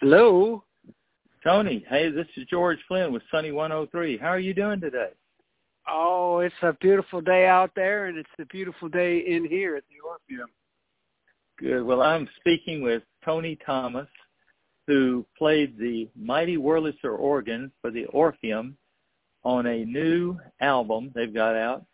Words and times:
Hello. 0.00 0.64
Tony, 1.44 1.84
hey, 1.88 2.10
this 2.10 2.26
is 2.36 2.46
George 2.50 2.78
Flynn 2.88 3.12
with 3.12 3.22
Sunny 3.30 3.52
103. 3.52 4.18
How 4.18 4.26
are 4.26 4.40
you 4.40 4.52
doing 4.52 4.80
today? 4.80 5.10
Oh, 5.88 6.40
it's 6.40 6.54
a 6.62 6.72
beautiful 6.80 7.20
day 7.20 7.46
out 7.46 7.70
there, 7.76 8.06
and 8.06 8.18
it's 8.18 8.28
a 8.40 8.44
beautiful 8.46 8.88
day 8.88 9.18
in 9.18 9.44
here 9.44 9.76
at 9.76 9.84
the 9.88 10.00
Orpheum. 10.04 10.50
Good. 11.60 11.84
Well, 11.84 12.02
I'm 12.02 12.28
speaking 12.40 12.82
with 12.82 13.04
Tony 13.24 13.56
Thomas, 13.64 14.08
who 14.88 15.24
played 15.38 15.78
the 15.78 16.10
mighty 16.16 16.56
Wurlitzer 16.56 17.16
organ 17.16 17.70
for 17.80 17.92
the 17.92 18.06
Orpheum 18.06 18.76
on 19.44 19.66
a 19.66 19.84
new 19.84 20.36
album 20.60 21.12
they've 21.14 21.32
got 21.32 21.54
out, 21.54 21.84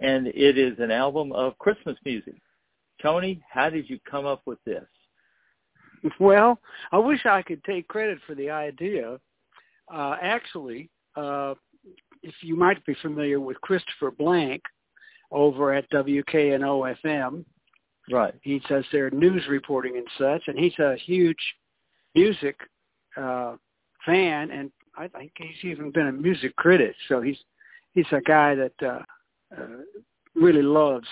and 0.00 0.28
it 0.28 0.56
is 0.56 0.78
an 0.78 0.92
album 0.92 1.32
of 1.32 1.58
Christmas 1.58 1.96
music. 2.04 2.36
Tony, 3.02 3.42
how 3.50 3.68
did 3.70 3.90
you 3.90 3.98
come 4.08 4.24
up 4.24 4.42
with 4.46 4.62
this? 4.64 4.86
Well, 6.20 6.58
I 6.92 6.98
wish 6.98 7.26
I 7.26 7.42
could 7.42 7.62
take 7.64 7.88
credit 7.88 8.18
for 8.26 8.34
the 8.34 8.50
idea. 8.50 9.18
Uh, 9.92 10.16
actually, 10.22 10.88
uh, 11.16 11.54
if 12.22 12.34
you 12.42 12.56
might 12.56 12.84
be 12.86 12.94
familiar 13.02 13.40
with 13.40 13.60
Christopher 13.60 14.10
Blank 14.10 14.62
over 15.30 15.72
at 15.74 15.90
WKNO 15.90 16.96
FM, 17.04 17.44
right? 18.10 18.34
He 18.42 18.60
does 18.68 18.84
their 18.92 19.10
news 19.10 19.46
reporting 19.48 19.96
and 19.96 20.06
such, 20.18 20.48
and 20.48 20.58
he's 20.58 20.78
a 20.78 20.96
huge 20.96 21.38
music 22.14 22.56
uh, 23.16 23.56
fan, 24.04 24.50
and 24.50 24.70
I 24.96 25.08
think 25.08 25.32
he's 25.36 25.70
even 25.70 25.90
been 25.90 26.08
a 26.08 26.12
music 26.12 26.54
critic. 26.56 26.94
So 27.08 27.20
he's 27.20 27.38
he's 27.94 28.10
a 28.12 28.20
guy 28.20 28.54
that 28.54 28.72
uh, 28.82 29.02
uh, 29.56 29.66
really 30.34 30.62
loves 30.62 31.06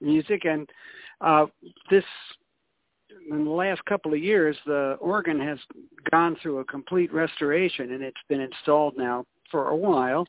music, 0.00 0.44
and 0.44 0.68
uh, 1.20 1.46
this 1.90 2.04
in 3.30 3.44
the 3.44 3.50
last 3.50 3.84
couple 3.84 4.12
of 4.12 4.20
years, 4.20 4.56
the 4.66 4.96
organ 5.00 5.40
has 5.40 5.58
gone 6.10 6.36
through 6.42 6.58
a 6.58 6.64
complete 6.64 7.12
restoration, 7.12 7.92
and 7.92 8.02
it's 8.02 8.16
been 8.28 8.40
installed 8.40 8.96
now 8.96 9.24
for 9.50 9.68
a 9.68 9.76
while. 9.76 10.26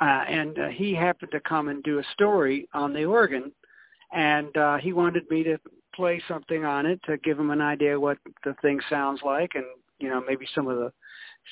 Uh, 0.00 0.24
and 0.28 0.58
uh, 0.58 0.68
he 0.68 0.94
happened 0.94 1.30
to 1.30 1.40
come 1.40 1.68
and 1.68 1.82
do 1.82 1.98
a 1.98 2.04
story 2.12 2.68
on 2.74 2.92
the 2.92 3.04
organ, 3.04 3.50
and 4.12 4.54
uh, 4.56 4.76
he 4.76 4.92
wanted 4.92 5.28
me 5.30 5.42
to 5.42 5.58
play 5.94 6.22
something 6.28 6.64
on 6.64 6.84
it 6.84 7.00
to 7.04 7.16
give 7.18 7.38
him 7.38 7.50
an 7.50 7.62
idea 7.62 7.98
what 7.98 8.18
the 8.44 8.54
thing 8.60 8.80
sounds 8.90 9.20
like, 9.24 9.52
and 9.54 9.64
you 9.98 10.08
know 10.08 10.22
maybe 10.26 10.46
some 10.54 10.68
of 10.68 10.76
the 10.76 10.92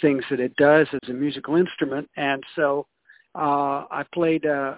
things 0.03 0.23
that 0.29 0.41
it 0.41 0.55
does 0.57 0.87
as 0.93 1.09
a 1.09 1.13
musical 1.13 1.57
instrument. 1.57 2.09
And 2.17 2.43
so 2.55 2.87
uh, 3.35 3.87
I 3.91 4.05
played 4.13 4.45
uh, 4.45 4.75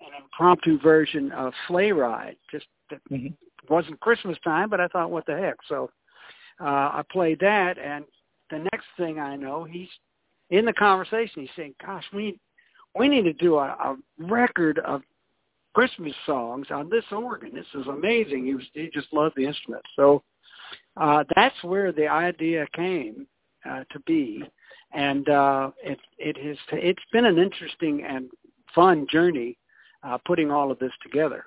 an 0.00 0.22
impromptu 0.24 0.80
version 0.80 1.30
of 1.32 1.52
Sleigh 1.68 1.92
Ride, 1.92 2.36
just 2.50 2.66
mm-hmm 3.10 3.28
wasn't 3.68 4.00
Christmas 4.00 4.38
time, 4.44 4.68
but 4.68 4.80
I 4.80 4.88
thought, 4.88 5.10
what 5.10 5.26
the 5.26 5.36
heck? 5.36 5.56
So 5.68 5.90
uh, 6.60 6.64
I 6.64 7.02
played 7.10 7.40
that, 7.40 7.78
and 7.78 8.04
the 8.50 8.58
next 8.58 8.86
thing 8.96 9.18
I 9.18 9.36
know, 9.36 9.64
he's 9.64 9.88
in 10.50 10.64
the 10.64 10.72
conversation. 10.72 11.42
He's 11.42 11.50
saying, 11.56 11.74
"Gosh, 11.84 12.04
we 12.12 12.38
we 12.98 13.08
need 13.08 13.24
to 13.24 13.32
do 13.32 13.56
a, 13.56 13.68
a 13.68 13.96
record 14.18 14.78
of 14.80 15.02
Christmas 15.74 16.12
songs 16.26 16.66
on 16.70 16.90
this 16.90 17.04
organ. 17.10 17.54
This 17.54 17.66
is 17.74 17.86
amazing." 17.86 18.46
He 18.46 18.54
was 18.54 18.64
he 18.74 18.90
just 18.92 19.12
loved 19.12 19.34
the 19.36 19.46
instrument. 19.46 19.82
So 19.96 20.22
uh, 20.96 21.24
that's 21.34 21.62
where 21.62 21.92
the 21.92 22.08
idea 22.08 22.66
came 22.74 23.26
uh, 23.68 23.84
to 23.90 24.00
be, 24.00 24.44
and 24.92 25.28
uh, 25.28 25.70
it 25.82 25.98
it 26.18 26.36
has 26.36 26.56
it's 26.72 27.02
been 27.12 27.24
an 27.24 27.38
interesting 27.38 28.04
and 28.04 28.30
fun 28.74 29.06
journey 29.10 29.56
uh, 30.02 30.18
putting 30.24 30.50
all 30.50 30.70
of 30.70 30.78
this 30.78 30.92
together. 31.02 31.46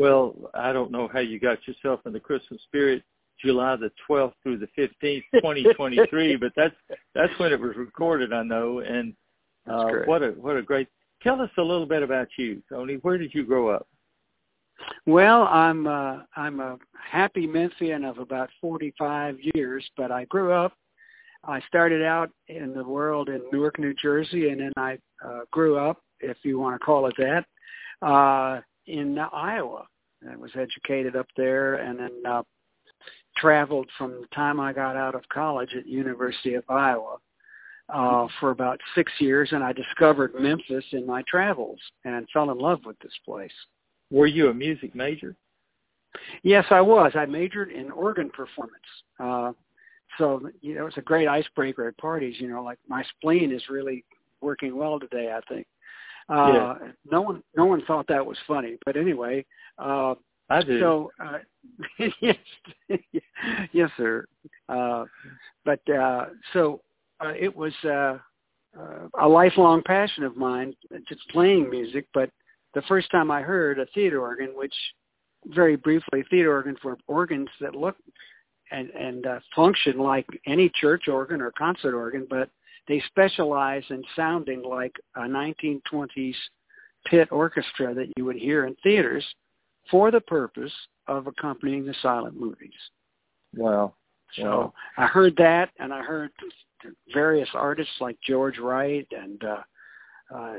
Well, 0.00 0.34
I 0.54 0.72
don't 0.72 0.90
know 0.90 1.10
how 1.12 1.18
you 1.18 1.38
got 1.38 1.58
yourself 1.68 2.00
in 2.06 2.14
the 2.14 2.20
Christmas 2.20 2.62
spirit 2.62 3.02
July 3.38 3.76
the 3.76 3.90
12th 4.08 4.32
through 4.42 4.56
the 4.56 4.68
15th, 4.78 5.22
2023, 5.34 6.36
but 6.36 6.52
that's 6.56 6.74
that's 7.14 7.38
when 7.38 7.52
it 7.52 7.60
was 7.60 7.76
recorded, 7.76 8.32
I 8.32 8.42
know. 8.42 8.78
And 8.78 9.12
uh, 9.70 9.88
what 10.06 10.22
a 10.22 10.30
what 10.30 10.56
a 10.56 10.62
great. 10.62 10.88
Tell 11.22 11.38
us 11.42 11.50
a 11.58 11.62
little 11.62 11.84
bit 11.84 12.02
about 12.02 12.28
you, 12.38 12.62
Tony. 12.70 12.94
Where 13.02 13.18
did 13.18 13.34
you 13.34 13.44
grow 13.44 13.68
up? 13.68 13.86
Well, 15.04 15.42
I'm 15.42 15.86
uh, 15.86 16.20
I'm 16.34 16.60
a 16.60 16.78
happy 16.98 17.46
Memphian 17.46 18.02
of 18.02 18.16
about 18.16 18.48
45 18.62 19.36
years, 19.54 19.86
but 19.98 20.10
I 20.10 20.24
grew 20.24 20.50
up. 20.50 20.72
I 21.44 21.60
started 21.68 22.02
out 22.02 22.30
in 22.48 22.72
the 22.72 22.84
world 22.84 23.28
in 23.28 23.42
Newark, 23.52 23.78
New 23.78 23.94
Jersey, 24.00 24.48
and 24.48 24.62
then 24.62 24.72
I 24.78 24.96
uh, 25.22 25.40
grew 25.50 25.76
up, 25.76 26.02
if 26.20 26.38
you 26.42 26.58
want 26.58 26.80
to 26.80 26.84
call 26.84 27.06
it 27.06 27.14
that, 27.18 27.44
uh, 28.06 28.62
in 28.86 29.18
Iowa. 29.18 29.86
I 30.28 30.36
was 30.36 30.50
educated 30.54 31.16
up 31.16 31.26
there 31.36 31.76
and 31.76 31.98
then 31.98 32.10
uh, 32.26 32.42
traveled 33.36 33.88
from 33.96 34.20
the 34.20 34.26
time 34.34 34.60
I 34.60 34.72
got 34.72 34.96
out 34.96 35.14
of 35.14 35.22
college 35.32 35.70
at 35.76 35.86
University 35.86 36.54
of 36.54 36.64
Iowa 36.68 37.16
uh, 37.92 38.26
for 38.38 38.50
about 38.50 38.78
six 38.94 39.10
years, 39.18 39.50
and 39.52 39.64
I 39.64 39.72
discovered 39.72 40.34
Memphis 40.38 40.84
in 40.92 41.06
my 41.06 41.22
travels 41.28 41.78
and 42.04 42.26
fell 42.32 42.50
in 42.50 42.58
love 42.58 42.80
with 42.84 42.98
this 43.00 43.12
place. 43.24 43.52
Were 44.10 44.26
you 44.26 44.48
a 44.50 44.54
music 44.54 44.94
major? 44.94 45.36
Yes, 46.42 46.64
I 46.70 46.80
was. 46.80 47.12
I 47.14 47.26
majored 47.26 47.70
in 47.70 47.90
organ 47.90 48.30
performance. 48.30 48.74
Uh, 49.18 49.52
so 50.18 50.50
you 50.60 50.74
know, 50.74 50.86
it's 50.86 50.96
a 50.96 51.02
great 51.02 51.28
icebreaker 51.28 51.86
at 51.86 51.96
parties. 51.98 52.36
You 52.38 52.48
know, 52.48 52.62
like 52.62 52.78
my 52.88 53.04
spleen 53.16 53.52
is 53.52 53.62
really 53.70 54.04
working 54.40 54.76
well 54.76 54.98
today. 54.98 55.32
I 55.32 55.40
think. 55.52 55.66
Uh, 56.30 56.52
yeah. 56.54 56.74
No 57.10 57.22
one, 57.22 57.42
no 57.56 57.66
one 57.66 57.84
thought 57.86 58.06
that 58.08 58.24
was 58.24 58.36
funny. 58.46 58.76
But 58.84 58.96
anyway, 58.96 59.44
uh, 59.78 60.14
I 60.48 60.62
do. 60.62 60.78
So 60.80 61.10
uh, 61.22 61.38
yes, 62.20 62.36
yes, 63.72 63.90
sir. 63.96 64.24
Uh, 64.68 65.04
but 65.64 65.80
uh, 65.90 66.26
so 66.52 66.80
uh, 67.20 67.32
it 67.38 67.54
was 67.54 67.72
uh, 67.84 68.18
uh, 68.78 69.08
a 69.20 69.28
lifelong 69.28 69.82
passion 69.84 70.24
of 70.24 70.36
mine, 70.36 70.74
just 71.08 71.28
playing 71.30 71.68
music. 71.68 72.06
But 72.14 72.30
the 72.74 72.82
first 72.82 73.10
time 73.10 73.30
I 73.30 73.42
heard 73.42 73.78
a 73.78 73.86
theater 73.86 74.20
organ, 74.20 74.50
which 74.54 74.74
very 75.46 75.76
briefly, 75.76 76.24
theater 76.30 76.52
organs 76.52 76.78
were 76.84 76.96
organs 77.08 77.48
that 77.60 77.74
look 77.74 77.96
and 78.70 78.90
and 78.90 79.26
uh, 79.26 79.40
function 79.54 79.98
like 79.98 80.26
any 80.46 80.70
church 80.80 81.08
organ 81.08 81.40
or 81.40 81.50
concert 81.52 81.94
organ, 81.94 82.26
but 82.28 82.48
they 82.88 83.02
specialize 83.06 83.84
in 83.90 84.02
sounding 84.16 84.62
like 84.62 84.94
a 85.16 85.20
1920s 85.20 86.34
pit 87.06 87.28
orchestra 87.30 87.94
that 87.94 88.08
you 88.16 88.24
would 88.24 88.36
hear 88.36 88.66
in 88.66 88.76
theaters 88.82 89.24
for 89.90 90.10
the 90.10 90.20
purpose 90.20 90.72
of 91.06 91.26
accompanying 91.26 91.84
the 91.84 91.94
silent 92.02 92.38
movies. 92.38 92.72
Wow. 93.56 93.94
So 94.36 94.44
wow. 94.44 94.72
I 94.96 95.06
heard 95.06 95.34
that, 95.36 95.70
and 95.78 95.92
I 95.92 96.02
heard 96.02 96.30
various 97.12 97.48
artists 97.54 97.94
like 98.00 98.16
George 98.26 98.58
Wright 98.58 99.06
and 99.10 99.42
uh, 99.44 99.62
uh, 100.34 100.54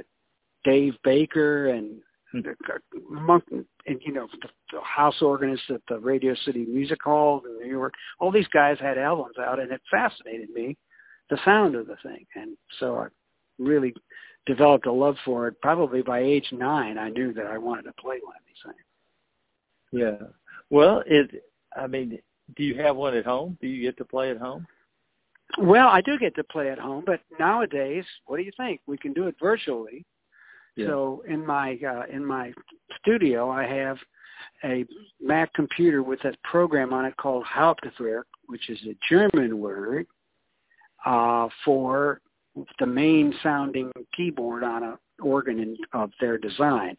Dave 0.63 0.93
Baker 1.03 1.69
and 1.69 1.99
Monk, 3.09 3.43
and 3.51 4.01
you 4.01 4.13
know 4.13 4.27
the, 4.41 4.47
the 4.71 4.81
house 4.81 5.21
organist 5.21 5.63
at 5.69 5.81
the 5.89 5.99
Radio 5.99 6.33
City 6.45 6.65
Music 6.65 7.01
Hall 7.03 7.41
in 7.45 7.65
New 7.65 7.71
York. 7.71 7.93
All 8.19 8.31
these 8.31 8.47
guys 8.53 8.77
had 8.79 8.97
albums 8.97 9.35
out, 9.39 9.59
and 9.59 9.71
it 9.71 9.81
fascinated 9.89 10.49
me 10.49 10.77
the 11.29 11.37
sound 11.43 11.75
of 11.75 11.87
the 11.87 11.97
thing. 12.03 12.25
And 12.35 12.57
so 12.79 12.95
I 12.95 13.07
really 13.59 13.93
developed 14.45 14.85
a 14.85 14.91
love 14.91 15.15
for 15.25 15.47
it. 15.47 15.59
Probably 15.61 16.01
by 16.01 16.19
age 16.19 16.47
nine, 16.51 16.97
I 16.97 17.09
knew 17.09 17.33
that 17.33 17.47
I 17.47 17.57
wanted 17.57 17.83
to 17.83 17.93
play 17.93 18.19
one 18.23 18.35
of 18.35 18.43
these 18.45 18.63
things. 18.65 18.85
Yeah. 19.91 20.27
Well, 20.69 21.03
it. 21.05 21.43
I 21.75 21.87
mean, 21.87 22.19
do 22.55 22.63
you 22.63 22.75
have 22.81 22.95
one 22.95 23.15
at 23.15 23.25
home? 23.25 23.57
Do 23.61 23.67
you 23.67 23.81
get 23.81 23.97
to 23.97 24.05
play 24.05 24.31
at 24.31 24.37
home? 24.37 24.65
Well, 25.57 25.87
I 25.87 26.01
do 26.01 26.17
get 26.17 26.35
to 26.35 26.43
play 26.45 26.69
at 26.69 26.79
home, 26.79 27.03
but 27.05 27.19
nowadays, 27.39 28.05
what 28.25 28.37
do 28.37 28.43
you 28.43 28.51
think? 28.55 28.79
We 28.87 28.97
can 28.97 29.11
do 29.13 29.27
it 29.27 29.35
virtually. 29.39 30.05
Yeah. 30.75 30.87
So 30.87 31.23
in 31.27 31.45
my 31.45 31.77
uh, 31.85 32.03
in 32.11 32.25
my 32.25 32.53
studio, 33.01 33.49
I 33.49 33.65
have 33.65 33.97
a 34.63 34.85
Mac 35.21 35.53
computer 35.53 36.03
with 36.03 36.23
a 36.23 36.33
program 36.43 36.93
on 36.93 37.05
it 37.05 37.15
called 37.17 37.45
Hauptwerk, 37.45 38.23
which 38.47 38.69
is 38.69 38.79
a 38.85 38.95
German 39.09 39.59
word 39.59 40.07
uh, 41.05 41.49
for 41.65 42.21
the 42.79 42.85
main 42.85 43.33
sounding 43.41 43.91
keyboard 44.15 44.63
on 44.63 44.83
an 44.83 44.97
organ 45.21 45.59
in, 45.59 45.77
of 45.93 46.11
their 46.19 46.37
design. 46.37 46.97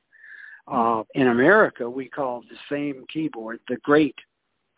Uh, 0.69 1.03
in 1.15 1.29
America, 1.29 1.89
we 1.89 2.09
call 2.09 2.43
the 2.43 2.57
same 2.71 3.05
keyboard 3.13 3.59
the 3.69 3.77
great 3.83 4.15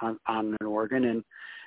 on, 0.01 0.19
on 0.27 0.57
an 0.61 0.67
organ, 0.67 1.05
and 1.05 1.25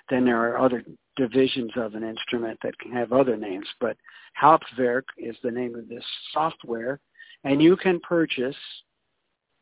then 0.09 0.25
there 0.25 0.41
are 0.41 0.57
other 0.57 0.83
divisions 1.15 1.71
of 1.75 1.95
an 1.95 2.03
instrument 2.03 2.59
that 2.63 2.77
can 2.79 2.91
have 2.91 3.11
other 3.11 3.37
names. 3.37 3.67
But 3.79 3.97
Hauptwerk 4.41 5.03
is 5.17 5.35
the 5.43 5.51
name 5.51 5.75
of 5.75 5.87
this 5.87 6.03
software, 6.33 6.99
and 7.47 7.61
you 7.61 7.77
can 7.77 7.99
purchase 8.01 8.55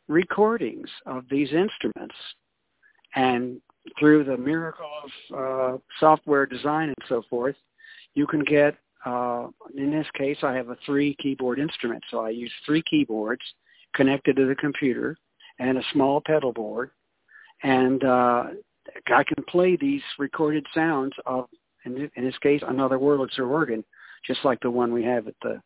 recordings 0.07 0.89
of 1.05 1.23
these 1.29 1.49
instruments. 1.53 2.15
And 3.13 3.61
through 3.99 4.23
the 4.23 4.37
miracle 4.37 4.89
of 5.03 5.37
uh, 5.37 5.77
software 5.99 6.47
design 6.47 6.89
and 6.89 7.07
so 7.07 7.21
forth, 7.29 7.55
you 8.15 8.25
can 8.25 8.43
get, 8.43 8.75
uh, 9.05 9.47
in 9.77 9.91
this 9.91 10.07
case, 10.17 10.37
I 10.41 10.53
have 10.53 10.69
a 10.69 10.77
three 10.83 11.15
keyboard 11.21 11.59
instrument. 11.59 12.03
So 12.09 12.21
I 12.21 12.29
use 12.29 12.51
three 12.65 12.81
keyboards 12.89 13.43
connected 13.93 14.35
to 14.38 14.47
the 14.47 14.55
computer 14.55 15.15
and 15.59 15.77
a 15.77 15.83
small 15.93 16.21
pedal 16.25 16.53
board. 16.53 16.89
And 17.61 18.03
uh, 18.03 18.45
I 19.07 19.23
can 19.23 19.43
play 19.47 19.75
these 19.75 20.01
recorded 20.17 20.65
sounds 20.73 21.13
of, 21.27 21.45
in, 21.85 22.09
this 22.15 22.38
case, 22.39 22.63
another 22.67 22.97
Wurlitzer 22.97 23.47
organ, 23.47 23.85
just 24.25 24.43
like 24.43 24.59
the 24.61 24.71
one 24.71 24.91
we 24.91 25.03
have 25.03 25.27
at 25.27 25.35
the 25.43 25.61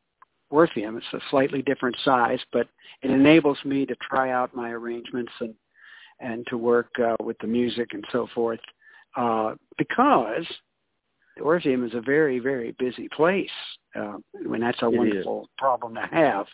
Orpheum. 0.50 0.98
It's 0.98 1.06
a 1.14 1.20
slightly 1.30 1.62
different 1.62 1.96
size, 2.04 2.40
but 2.52 2.68
it 3.02 3.12
enables 3.12 3.58
me 3.66 3.86
to 3.86 3.96
try 3.96 4.32
out 4.32 4.56
my 4.56 4.72
arrangements 4.72 5.32
and 5.40 5.54
and 6.22 6.46
to 6.48 6.58
work 6.58 6.90
uh, 7.02 7.16
with 7.24 7.38
the 7.40 7.48
music 7.48 7.90
and 7.94 8.04
so 8.12 8.28
forth. 8.36 8.60
Uh, 9.16 9.54
because 9.78 10.46
the 11.38 11.44
Orpheum 11.44 11.86
is 11.86 11.94
a 11.94 12.02
very, 12.02 12.40
very 12.40 12.76
busy 12.78 13.08
place. 13.16 13.50
Uh, 13.96 14.18
and 14.34 14.62
that's 14.62 14.82
a 14.82 14.88
It 14.88 14.98
wonderful 14.98 15.50
problem 15.58 15.96
to 15.96 16.08
have. 16.12 16.46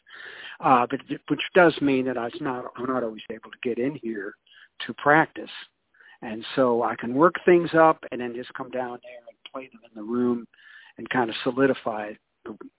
Uh, 0.59 0.85
but 0.89 1.01
which 1.27 1.41
does 1.53 1.73
mean 1.81 2.05
that 2.05 2.17
I'm 2.17 2.31
not 2.39 2.65
I'm 2.77 2.85
not 2.85 3.03
always 3.03 3.23
able 3.29 3.51
to 3.51 3.57
get 3.61 3.77
in 3.77 3.99
here 4.01 4.35
to 4.85 4.93
practice, 4.93 5.49
and 6.21 6.45
so 6.55 6.83
I 6.83 6.95
can 6.95 7.13
work 7.13 7.35
things 7.45 7.71
up 7.73 8.03
and 8.11 8.21
then 8.21 8.33
just 8.35 8.53
come 8.53 8.69
down 8.69 8.99
there 9.03 9.19
and 9.27 9.51
play 9.51 9.69
them 9.73 9.81
in 9.83 9.95
the 9.95 10.03
room 10.03 10.47
and 10.97 11.09
kind 11.09 11.29
of 11.29 11.35
solidify 11.43 12.13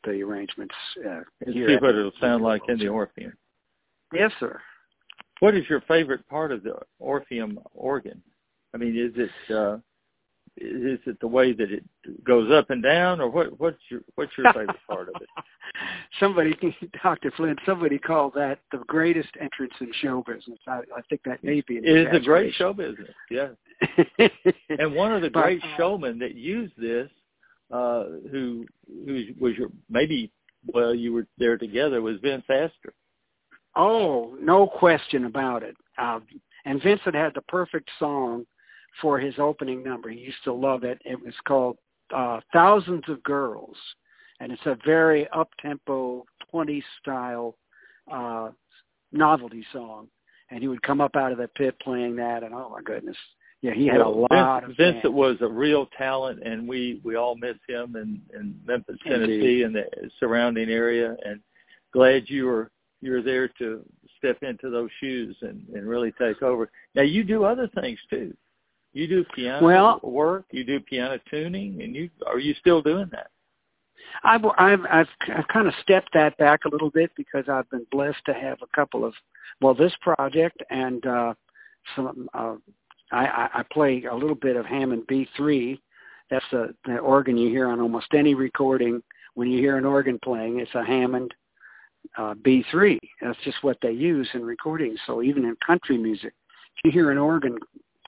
the, 0.04 0.22
arrangements. 0.22 0.74
Uh, 0.98 1.20
here 1.44 1.68
see 1.68 1.76
what 1.76 1.94
it'll 1.94 2.12
sound 2.20 2.42
like 2.42 2.62
in 2.68 2.78
the 2.78 2.88
Orpheum. 2.88 3.32
Yes, 4.12 4.32
sir. 4.38 4.60
What 5.40 5.54
is 5.54 5.64
your 5.68 5.82
favorite 5.82 6.26
part 6.28 6.52
of 6.52 6.62
the 6.62 6.74
Orpheum 6.98 7.58
organ? 7.74 8.22
I 8.74 8.78
mean, 8.78 8.96
is 8.96 9.12
it 9.16 9.54
uh, 9.54 9.78
is 10.58 11.00
it 11.06 11.20
the 11.20 11.26
way 11.26 11.52
that 11.52 11.70
it 11.70 11.84
goes 12.24 12.50
up 12.50 12.70
and 12.70 12.82
down, 12.82 13.20
or 13.20 13.28
what? 13.28 13.58
What's 13.60 13.78
your 13.90 14.00
what's 14.14 14.32
your 14.38 14.52
favorite 14.52 14.76
part 14.88 15.08
of 15.08 15.20
it? 15.20 15.28
somebody, 16.20 16.56
Dr. 17.02 17.30
Flynn, 17.36 17.56
somebody 17.66 17.98
called 17.98 18.32
that 18.34 18.60
the 18.72 18.78
greatest 18.86 19.28
entrance 19.40 19.74
in 19.80 19.90
show 20.00 20.24
business. 20.26 20.58
I, 20.66 20.80
I 20.96 21.02
think 21.08 21.22
that 21.24 21.44
may 21.44 21.60
be 21.62 21.78
an 21.78 21.84
It 21.84 22.08
is 22.08 22.16
a 22.16 22.20
great 22.20 22.54
show 22.54 22.72
business, 22.72 23.10
yeah. 23.30 23.48
And 24.78 24.94
one 24.94 25.12
of 25.12 25.20
the 25.22 25.30
But, 25.30 25.42
great 25.42 25.62
uh, 25.62 25.76
showmen 25.76 26.18
that 26.20 26.34
used 26.34 26.72
this, 26.78 27.10
uh, 27.70 28.04
who 28.30 28.66
who 29.04 29.24
was 29.38 29.54
your 29.56 29.68
maybe 29.90 30.30
well 30.72 30.94
you 30.94 31.12
were 31.12 31.26
there 31.38 31.56
together 31.56 32.02
was 32.02 32.18
Vince 32.22 32.44
Astor. 32.48 32.94
Oh, 33.76 34.36
no 34.40 34.66
question 34.66 35.26
about 35.26 35.62
it. 35.62 35.76
Uh, 35.98 36.20
and 36.64 36.82
Vincent 36.82 37.14
had 37.14 37.34
the 37.34 37.42
perfect 37.42 37.90
song 37.98 38.46
for 39.02 39.18
his 39.18 39.34
opening 39.38 39.82
number. 39.82 40.08
He 40.08 40.18
used 40.18 40.42
to 40.44 40.52
love 40.52 40.82
it. 40.82 40.98
It 41.04 41.22
was 41.22 41.34
called 41.46 41.76
uh, 42.14 42.40
Thousands 42.52 43.04
of 43.08 43.22
Girls. 43.22 43.76
And 44.40 44.50
it's 44.50 44.66
a 44.66 44.78
very 44.84 45.28
up-tempo, 45.28 46.24
20s 46.52 46.82
style 47.00 47.56
uh, 48.10 48.50
novelty 49.12 49.64
song. 49.72 50.08
And 50.50 50.60
he 50.60 50.68
would 50.68 50.82
come 50.82 51.00
up 51.00 51.16
out 51.16 51.32
of 51.32 51.38
the 51.38 51.48
pit 51.48 51.76
playing 51.82 52.16
that, 52.16 52.42
and 52.42 52.54
oh 52.54 52.70
my 52.70 52.80
goodness. 52.82 53.16
Yeah, 53.62 53.72
he 53.74 53.86
had 53.86 54.00
a 54.00 54.08
lot 54.08 54.62
Vince, 54.62 54.70
of 54.70 54.76
Vincent 54.76 55.02
fans. 55.02 55.14
was 55.14 55.36
a 55.40 55.48
real 55.48 55.86
talent, 55.98 56.42
and 56.44 56.68
we 56.68 57.00
we 57.04 57.16
all 57.16 57.34
miss 57.36 57.56
him 57.68 57.96
in, 57.96 58.20
in 58.38 58.54
Memphis, 58.66 58.96
Indeed. 59.04 59.18
Tennessee, 59.18 59.62
and 59.62 59.74
the 59.74 59.84
surrounding 60.20 60.68
area. 60.68 61.16
And 61.24 61.40
glad 61.92 62.28
you 62.28 62.46
were 62.46 62.70
you 63.00 63.12
were 63.12 63.22
there 63.22 63.48
to 63.58 63.82
step 64.18 64.42
into 64.42 64.70
those 64.70 64.90
shoes 65.00 65.36
and 65.42 65.64
and 65.74 65.86
really 65.88 66.12
take 66.12 66.42
over. 66.42 66.70
Now 66.94 67.02
you 67.02 67.24
do 67.24 67.44
other 67.44 67.68
things 67.80 67.98
too. 68.10 68.34
You 68.92 69.06
do 69.08 69.24
piano 69.34 69.64
Well- 69.64 70.00
work, 70.02 70.46
you 70.52 70.64
do 70.64 70.80
piano 70.80 71.18
tuning, 71.30 71.82
and 71.82 71.94
you 71.94 72.10
are 72.26 72.38
you 72.38 72.54
still 72.60 72.82
doing 72.82 73.08
that? 73.12 73.30
I've, 74.22 74.44
I've 74.58 74.80
I've 74.90 75.08
I've 75.34 75.48
kind 75.48 75.66
of 75.66 75.74
stepped 75.82 76.10
that 76.14 76.36
back 76.38 76.64
a 76.64 76.68
little 76.68 76.90
bit 76.90 77.10
because 77.16 77.44
I've 77.48 77.68
been 77.70 77.86
blessed 77.90 78.24
to 78.26 78.34
have 78.34 78.58
a 78.62 78.76
couple 78.76 79.04
of 79.04 79.14
well 79.60 79.74
this 79.74 79.92
project 80.00 80.62
and 80.70 81.04
uh 81.06 81.34
some 81.94 82.28
uh 82.32 82.54
I, 83.12 83.26
I 83.26 83.48
I 83.60 83.62
play 83.72 84.04
a 84.10 84.14
little 84.14 84.34
bit 84.34 84.56
of 84.56 84.66
Hammond 84.66 85.04
B3. 85.10 85.78
That's 86.30 86.44
the, 86.50 86.74
the 86.84 86.98
organ 86.98 87.36
you 87.36 87.48
hear 87.48 87.68
on 87.68 87.80
almost 87.80 88.08
any 88.12 88.34
recording. 88.34 89.02
When 89.34 89.48
you 89.50 89.58
hear 89.58 89.76
an 89.76 89.84
organ 89.84 90.18
playing, 90.22 90.58
it's 90.60 90.74
a 90.74 90.84
Hammond 90.84 91.32
uh, 92.18 92.34
B3. 92.34 92.98
That's 93.22 93.38
just 93.44 93.62
what 93.62 93.78
they 93.82 93.92
use 93.92 94.28
in 94.34 94.44
recordings. 94.44 94.98
So 95.06 95.22
even 95.22 95.44
in 95.44 95.56
country 95.64 95.98
music, 95.98 96.32
if 96.76 96.84
you 96.84 96.90
hear 96.90 97.10
an 97.10 97.18
organ 97.18 97.58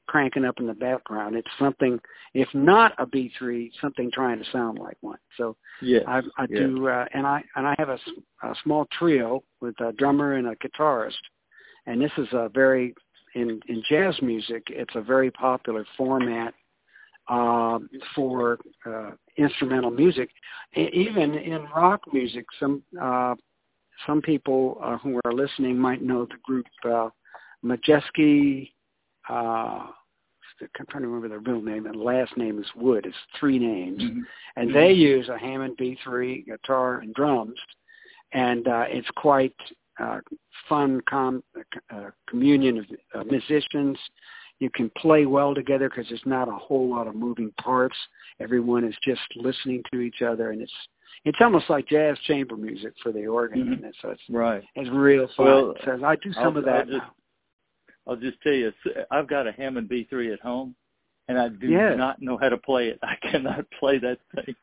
cranking 0.09 0.45
up 0.45 0.59
in 0.59 0.67
the 0.67 0.75
background, 0.75 1.37
it's 1.37 1.49
something, 1.59 2.01
if 2.35 2.49
not 2.55 2.93
a 2.99 3.07
B3, 3.07 3.71
something 3.81 4.11
trying 4.11 4.39
to 4.43 4.51
sound 4.51 4.79
like 4.79 4.97
one. 5.01 5.19
So 5.37 5.57
Yes. 5.81 6.03
I, 6.09 6.23
I 6.39 6.47
yeah. 6.49 6.59
do, 6.61 6.89
uh, 6.89 7.05
and 7.15 7.27
I 7.27 7.45
and 7.55 7.67
I 7.67 7.75
have 7.79 7.91
a, 7.91 7.99
a 8.43 8.55
small 8.65 8.87
trio 8.99 9.45
with 9.61 9.79
a 9.81 9.93
drummer 9.93 10.33
and 10.35 10.49
a 10.49 10.57
guitarist, 10.57 11.21
and 11.87 12.01
this 12.01 12.11
is 12.19 12.29
a 12.33 12.51
very 12.53 12.95
in 13.39 13.61
in 13.69 13.83
jazz 13.89 14.21
music. 14.23 14.65
It's 14.69 14.95
a 14.95 15.01
very 15.01 15.31
popular 15.31 15.85
format 15.97 16.55
um, 17.29 17.89
for 18.15 18.59
uh, 18.87 19.11
instrumental 19.37 19.91
music. 19.91 20.31
E- 20.77 20.91
even 20.93 21.35
in 21.35 21.63
rock 21.75 22.01
music, 22.13 22.47
some 22.59 22.83
uh, 23.01 23.35
some 24.07 24.21
people 24.23 24.79
uh, 24.83 24.99
who 24.99 25.21
are 25.25 25.33
listening 25.33 25.79
might 25.79 26.03
know 26.03 26.25
the 26.27 26.39
group 26.43 26.67
uh, 26.85 27.09
Medeski. 27.65 28.71
Uh, 29.29 29.87
I'm 30.61 30.87
trying 30.91 31.03
to 31.03 31.09
remember 31.09 31.29
their 31.29 31.39
real 31.39 31.63
name, 31.63 31.87
and 31.87 31.95
last 31.97 32.37
name 32.37 32.59
is 32.59 32.67
Wood. 32.75 33.07
It's 33.07 33.17
three 33.39 33.59
names 33.59 34.03
Mhm. 34.03 34.23
and 34.57 34.71
Mhm. 34.71 34.75
they 34.75 34.93
use 34.93 35.29
a 35.29 35.39
Hammond 35.39 35.77
B3 35.77 36.43
guitar 36.47 36.99
and 36.99 37.15
drums, 37.15 37.59
and 38.33 38.67
uh, 38.67 38.87
it's 38.89 39.11
quite 39.13 39.55
uh, 40.01 40.21
fun 40.69 41.01
com- 41.03 41.43
uh, 41.91 42.11
communion 42.29 42.79
of 42.79 42.87
uh, 43.21 43.25
musicians. 43.25 43.99
You 44.61 44.71
can 44.71 44.91
play 44.97 45.25
well 45.27 45.55
together 45.55 45.89
because 45.89 46.09
there's 46.09 46.21
not 46.27 46.49
a 46.49 46.53
whole 46.57 46.91
lot 46.91 47.07
of 47.07 47.15
moving 47.15 47.53
parts. 47.61 47.97
Everyone 48.41 48.85
is 48.85 48.95
just 49.05 49.21
listening 49.37 49.83
to 49.93 50.01
each 50.01 50.23
other, 50.23 50.51
and 50.51 50.61
it's 50.63 50.73
it's 51.25 51.39
almost 51.41 51.69
like 51.69 51.87
jazz 51.89 52.17
chamber 52.27 52.57
music 52.57 52.93
for 53.03 53.13
the 53.13 53.27
organ. 53.27 53.77
Mhm. 53.77 53.85
And 53.85 53.95
so 54.01 54.11
it's 54.11 54.23
Right. 54.29 54.65
it's 54.75 54.91
real 54.91 55.29
fun. 55.37 55.47
Well, 55.47 55.75
so 55.85 56.05
I 56.05 56.17
do 56.17 56.33
some 56.33 56.43
I'll- 56.45 56.59
of 56.59 56.65
that 56.65 56.75
I'll 56.81 56.85
just- 56.87 56.99
now. 56.99 57.15
I'll 58.07 58.17
just 58.17 58.41
tell 58.43 58.53
you, 58.55 58.73
I've 59.11 59.27
got 59.29 59.47
a 59.47 59.53
Hammond 59.53 59.89
B3 59.89 60.33
at 60.33 60.41
home, 60.41 60.75
and 61.29 61.39
I 61.39 61.49
do 61.51 61.69
Yes. 61.69 61.97
not 61.99 62.23
know 62.23 62.37
how 62.39 62.49
to 62.49 62.57
play 62.57 62.89
it. 62.89 62.99
I 63.03 63.17
cannot 63.17 63.71
play 63.79 63.99
that 63.99 64.19
thing. 64.35 64.55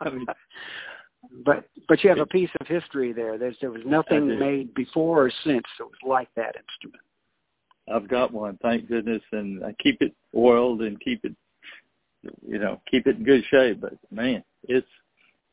I 0.00 0.10
mean, 0.10 0.26
but 1.44 1.64
but 1.88 2.02
you 2.04 2.10
have 2.10 2.20
a 2.20 2.26
piece 2.26 2.50
of 2.60 2.66
history 2.66 3.12
there. 3.12 3.36
There's 3.38 3.58
there 3.60 3.70
was 3.72 3.84
nothing 3.84 4.38
made 4.38 4.72
before 4.74 5.24
or 5.26 5.30
since 5.44 5.66
that 5.78 5.84
was 5.84 5.98
like 6.02 6.28
that 6.36 6.56
instrument. 6.56 7.02
I've 7.92 8.08
got 8.08 8.32
one, 8.32 8.58
thank 8.62 8.88
goodness, 8.88 9.22
and 9.32 9.64
I 9.64 9.74
keep 9.82 10.00
it 10.00 10.14
oiled 10.36 10.82
and 10.82 11.00
keep 11.00 11.24
it, 11.24 11.34
you 12.46 12.58
know, 12.58 12.80
keep 12.90 13.06
it 13.06 13.16
in 13.16 13.24
good 13.24 13.44
shape. 13.50 13.80
But 13.80 13.94
man, 14.10 14.42
it's 14.64 14.86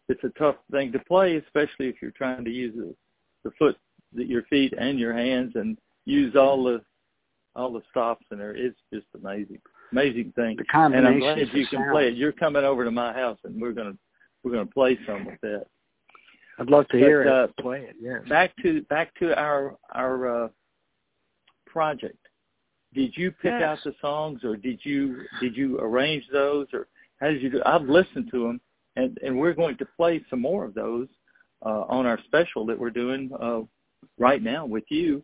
it's 0.10 0.24
a 0.24 0.30
tough 0.40 0.56
thing 0.72 0.92
to 0.94 1.00
play, 1.00 1.36
especially 1.38 1.88
if 1.88 1.96
you're 2.02 2.12
trying 2.12 2.46
to 2.46 2.52
use 2.52 2.74
the, 2.76 2.96
the 3.44 3.52
foot, 3.58 3.78
the, 4.14 4.24
your 4.24 4.44
feet, 4.44 4.74
and 4.78 5.00
your 5.00 5.14
hands, 5.14 5.54
and 5.56 5.78
use 6.06 6.36
all 6.36 6.64
the 6.64 6.82
all 7.56 7.74
the 7.74 7.82
stops 7.90 8.26
in 8.32 8.38
there. 8.38 8.56
It's 8.56 8.78
just 8.94 9.08
amazing, 9.16 9.60
amazing 9.92 10.32
thing. 10.36 10.58
The 10.58 10.66
And 10.74 10.96
I'm 10.96 11.04
combination 11.04 11.20
glad 11.20 11.40
of 11.40 11.54
you 11.54 11.68
can 11.68 11.80
sound. 11.80 11.92
play 11.92 12.08
it. 12.10 12.14
You're 12.16 12.32
coming 12.32 12.64
over 12.64 12.86
to 12.86 12.92
my 12.92 13.14
house, 13.14 13.40
and 13.44 13.60
we're 13.60 13.74
gonna 13.74 13.96
we're 14.44 14.52
gonna 14.52 14.66
play 14.66 14.98
some 15.08 15.26
with 15.26 15.42
that. 15.42 15.66
I'd 16.60 16.70
love 16.70 16.88
to 16.90 16.98
hear 16.98 17.24
But, 17.24 17.34
uh, 17.34 17.44
it. 17.44 17.58
Play 17.58 17.82
it, 17.82 17.96
yes. 18.02 18.22
back 18.30 18.52
to 18.64 18.82
back 18.84 19.14
to 19.20 19.36
our 19.38 19.76
our 19.94 20.46
uh, 20.46 20.48
project. 21.66 22.18
Did 22.98 23.16
you 23.16 23.32
pick 23.32 23.52
Yes. 23.60 23.62
out 23.64 23.80
the 23.84 23.94
songs, 24.02 24.44
or 24.44 24.56
did 24.58 24.80
you 24.84 25.26
did 25.40 25.56
you 25.56 25.78
arrange 25.80 26.26
those, 26.32 26.68
or 26.74 26.88
how 27.20 27.28
did 27.28 27.42
you 27.44 27.50
do? 27.52 27.62
I've 27.66 27.84
listened 28.00 28.30
to 28.32 28.40
them, 28.46 28.60
and 28.96 29.18
and 29.24 29.38
we're 29.38 29.54
going 29.54 29.78
to 29.78 29.86
play 29.98 30.16
some 30.30 30.42
more 30.42 30.66
of 30.66 30.74
those 30.74 31.08
uh, 31.66 31.84
on 31.98 32.06
our 32.06 32.20
special 32.26 32.66
that 32.66 32.78
we're 32.80 32.90
doing 33.04 33.30
uh, 33.40 33.62
right 34.18 34.42
now 34.42 34.66
with 34.66 34.86
you. 34.90 35.24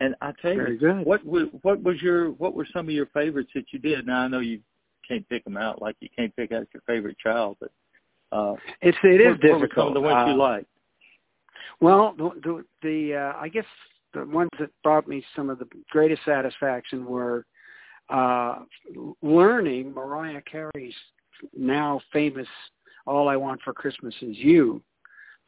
And 0.00 0.16
I 0.20 0.32
tell 0.42 0.56
Very 0.56 0.72
you, 0.72 0.78
good. 0.80 1.06
what 1.06 1.24
was 1.24 1.44
what 1.62 1.80
was 1.82 2.02
your 2.02 2.30
what 2.42 2.54
were 2.56 2.66
some 2.72 2.86
of 2.88 2.94
your 2.94 3.06
favorites 3.06 3.50
that 3.54 3.66
you 3.72 3.78
did? 3.78 4.04
Now 4.06 4.22
I 4.22 4.28
know 4.28 4.40
you 4.40 4.58
can't 5.06 5.28
pick 5.28 5.44
them 5.44 5.56
out 5.56 5.80
like 5.80 5.94
you 6.00 6.08
can't 6.16 6.34
pick 6.34 6.50
out 6.50 6.66
your 6.74 6.82
favorite 6.88 7.18
child, 7.18 7.56
but 7.60 7.70
uh, 8.32 8.56
It's 8.80 8.98
it 9.04 9.20
is 9.20 9.26
what, 9.26 9.42
what 9.42 9.60
were 9.60 9.66
difficult. 9.66 9.70
some 9.76 9.88
of 9.88 9.94
the 9.94 10.00
ones 10.00 10.26
Uh, 10.28 10.30
you 10.32 10.36
liked? 10.36 10.66
Well, 11.80 12.14
the 12.18 12.30
the, 12.42 12.64
the 12.82 13.14
uh, 13.14 13.32
I 13.40 13.48
guess 13.48 13.66
the 14.14 14.24
ones 14.26 14.50
that 14.58 14.70
brought 14.82 15.08
me 15.08 15.24
some 15.34 15.50
of 15.50 15.58
the 15.58 15.68
greatest 15.90 16.22
satisfaction 16.24 17.04
were 17.04 17.46
uh, 18.08 18.60
learning 19.22 19.92
Mariah 19.92 20.42
Carey's 20.42 20.94
now 21.56 22.00
famous 22.12 22.48
"All 23.06 23.28
I 23.28 23.36
Want 23.36 23.60
for 23.62 23.72
Christmas 23.72 24.14
Is 24.20 24.36
You," 24.36 24.82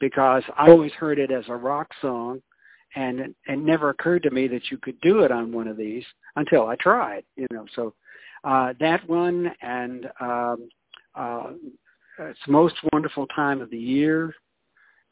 because 0.01 0.43
I 0.57 0.71
always 0.71 0.93
heard 0.93 1.19
it 1.19 1.31
as 1.31 1.45
a 1.49 1.57
rock 1.57 1.89
song, 2.01 2.43
and 2.97 3.21
it, 3.21 3.59
never 3.59 3.91
occurred 3.91 4.23
to 4.25 4.31
me 4.31 4.49
that 4.49 4.71
you 4.71 4.79
could 4.79 5.01
do 5.01 5.21
it 5.21 5.31
on 5.31 5.53
one 5.53 5.69
of 5.69 5.77
these 5.77 6.05
until 6.37 6.67
I 6.67 6.77
tried. 6.77 7.25
You 7.37 7.47
know, 7.51 7.67
so 7.75 7.95
uh, 8.45 8.73
that 8.81 9.07
one 9.09 9.51
and 9.63 10.07
um, 10.21 10.69
uh, 11.15 11.51
it's 12.19 12.39
most 12.49 12.77
wonderful 12.93 13.27
time 13.29 13.61
of 13.61 13.71
the 13.71 13.79
year. 13.79 14.35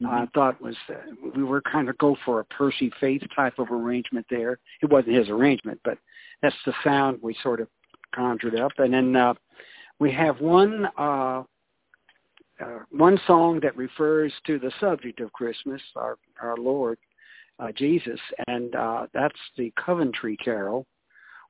I 0.05 0.27
thought 0.33 0.61
was 0.61 0.75
uh, 0.89 0.93
we 1.35 1.43
were 1.43 1.61
kind 1.61 1.89
of 1.89 1.97
go 1.97 2.15
for 2.25 2.39
a 2.39 2.45
Percy 2.45 2.91
Faith 2.99 3.21
type 3.35 3.59
of 3.59 3.71
arrangement 3.71 4.25
there. 4.29 4.59
It 4.81 4.89
wasn't 4.89 5.15
his 5.15 5.29
arrangement, 5.29 5.79
but 5.83 5.97
that's 6.41 6.55
the 6.65 6.73
sound 6.83 7.19
we 7.21 7.35
sort 7.41 7.61
of 7.61 7.67
conjured 8.13 8.59
up, 8.59 8.73
and 8.77 8.93
then 8.93 9.15
uh, 9.15 9.33
we 9.99 10.11
have 10.11 10.39
one 10.39 10.87
uh, 10.97 11.43
uh, 12.59 12.79
one 12.91 13.19
song 13.25 13.59
that 13.61 13.75
refers 13.75 14.31
to 14.45 14.59
the 14.59 14.71
subject 14.79 15.19
of 15.19 15.31
Christmas, 15.33 15.81
our 15.95 16.17
our 16.41 16.57
Lord 16.57 16.97
uh, 17.59 17.71
Jesus, 17.71 18.19
and 18.47 18.75
uh, 18.75 19.07
that's 19.13 19.39
the 19.57 19.71
Coventry 19.83 20.37
Carol, 20.37 20.85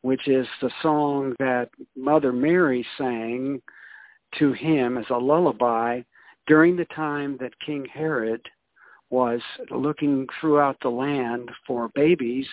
which 0.02 0.28
is 0.28 0.48
the 0.62 0.72
song 0.82 1.34
that 1.40 1.70
Mother 1.96 2.32
Mary 2.32 2.86
sang 2.98 3.62
to 4.40 4.54
him 4.54 4.98
as 4.98 5.06
a 5.10 5.18
lullaby 5.18 6.02
during 6.48 6.76
the 6.76 6.86
time 6.86 7.38
that 7.40 7.60
King 7.66 7.86
Herod 7.92 8.42
was 9.10 9.42
looking 9.70 10.28
throughout 10.40 10.78
the 10.82 10.90
land 10.90 11.50
for 11.68 11.90
babies 11.96 12.48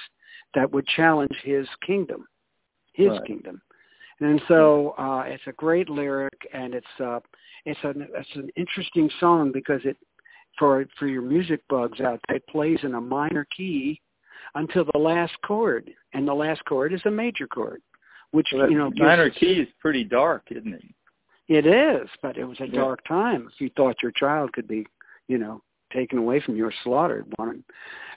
that 0.55 0.71
would 0.71 0.87
challenge 0.87 1.35
his 1.43 1.67
kingdom, 1.87 2.27
his 2.93 3.09
right. 3.09 3.25
kingdom. 3.25 3.63
And 4.21 4.41
so 4.49 4.95
uh, 4.99 5.25
it's 5.27 5.43
a 5.47 5.53
great 5.53 5.89
lyric, 5.89 6.39
and 6.53 6.75
it's 6.75 6.87
uh, 7.03 7.21
it's 7.65 7.81
an 7.83 8.07
it's 8.15 8.29
an 8.35 8.51
interesting 8.57 9.11
song 9.19 9.51
because 9.53 9.81
it 9.85 9.97
for 10.59 10.85
for 10.99 11.07
your 11.07 11.23
music 11.23 11.63
bugs 11.71 12.01
out 12.01 12.21
it 12.29 12.47
plays 12.47 12.79
in 12.83 12.95
a 12.95 13.01
minor 13.01 13.47
key 13.57 14.01
until 14.55 14.85
the 14.93 14.99
last 14.99 15.33
chord, 15.47 15.91
and 16.13 16.29
the 16.29 16.35
last 16.35 16.63
chord 16.67 16.93
is 16.93 17.01
a 17.07 17.11
major 17.11 17.47
chord, 17.47 17.81
which 18.33 18.47
well, 18.55 18.71
you 18.71 18.77
know 18.77 18.91
minor 18.97 19.31
key 19.31 19.53
is 19.53 19.69
pretty 19.81 20.05
dark, 20.05 20.43
isn't 20.51 20.75
it? 20.75 20.83
It 21.51 21.67
is, 21.67 22.09
but 22.23 22.39
it 22.39 22.45
was 22.45 22.61
a 22.61 22.67
yeah. 22.69 22.81
dark 22.81 23.05
time. 23.09 23.49
If 23.53 23.61
you 23.61 23.71
thought 23.77 23.97
your 24.05 24.13
child 24.13 24.53
could 24.53 24.69
be, 24.69 24.87
you 25.27 25.37
know, 25.37 25.61
taken 25.93 26.17
away 26.17 26.41
from 26.41 26.55
you 26.55 26.65
or 26.65 26.73
slaughtered, 26.85 27.27
one. 27.37 27.65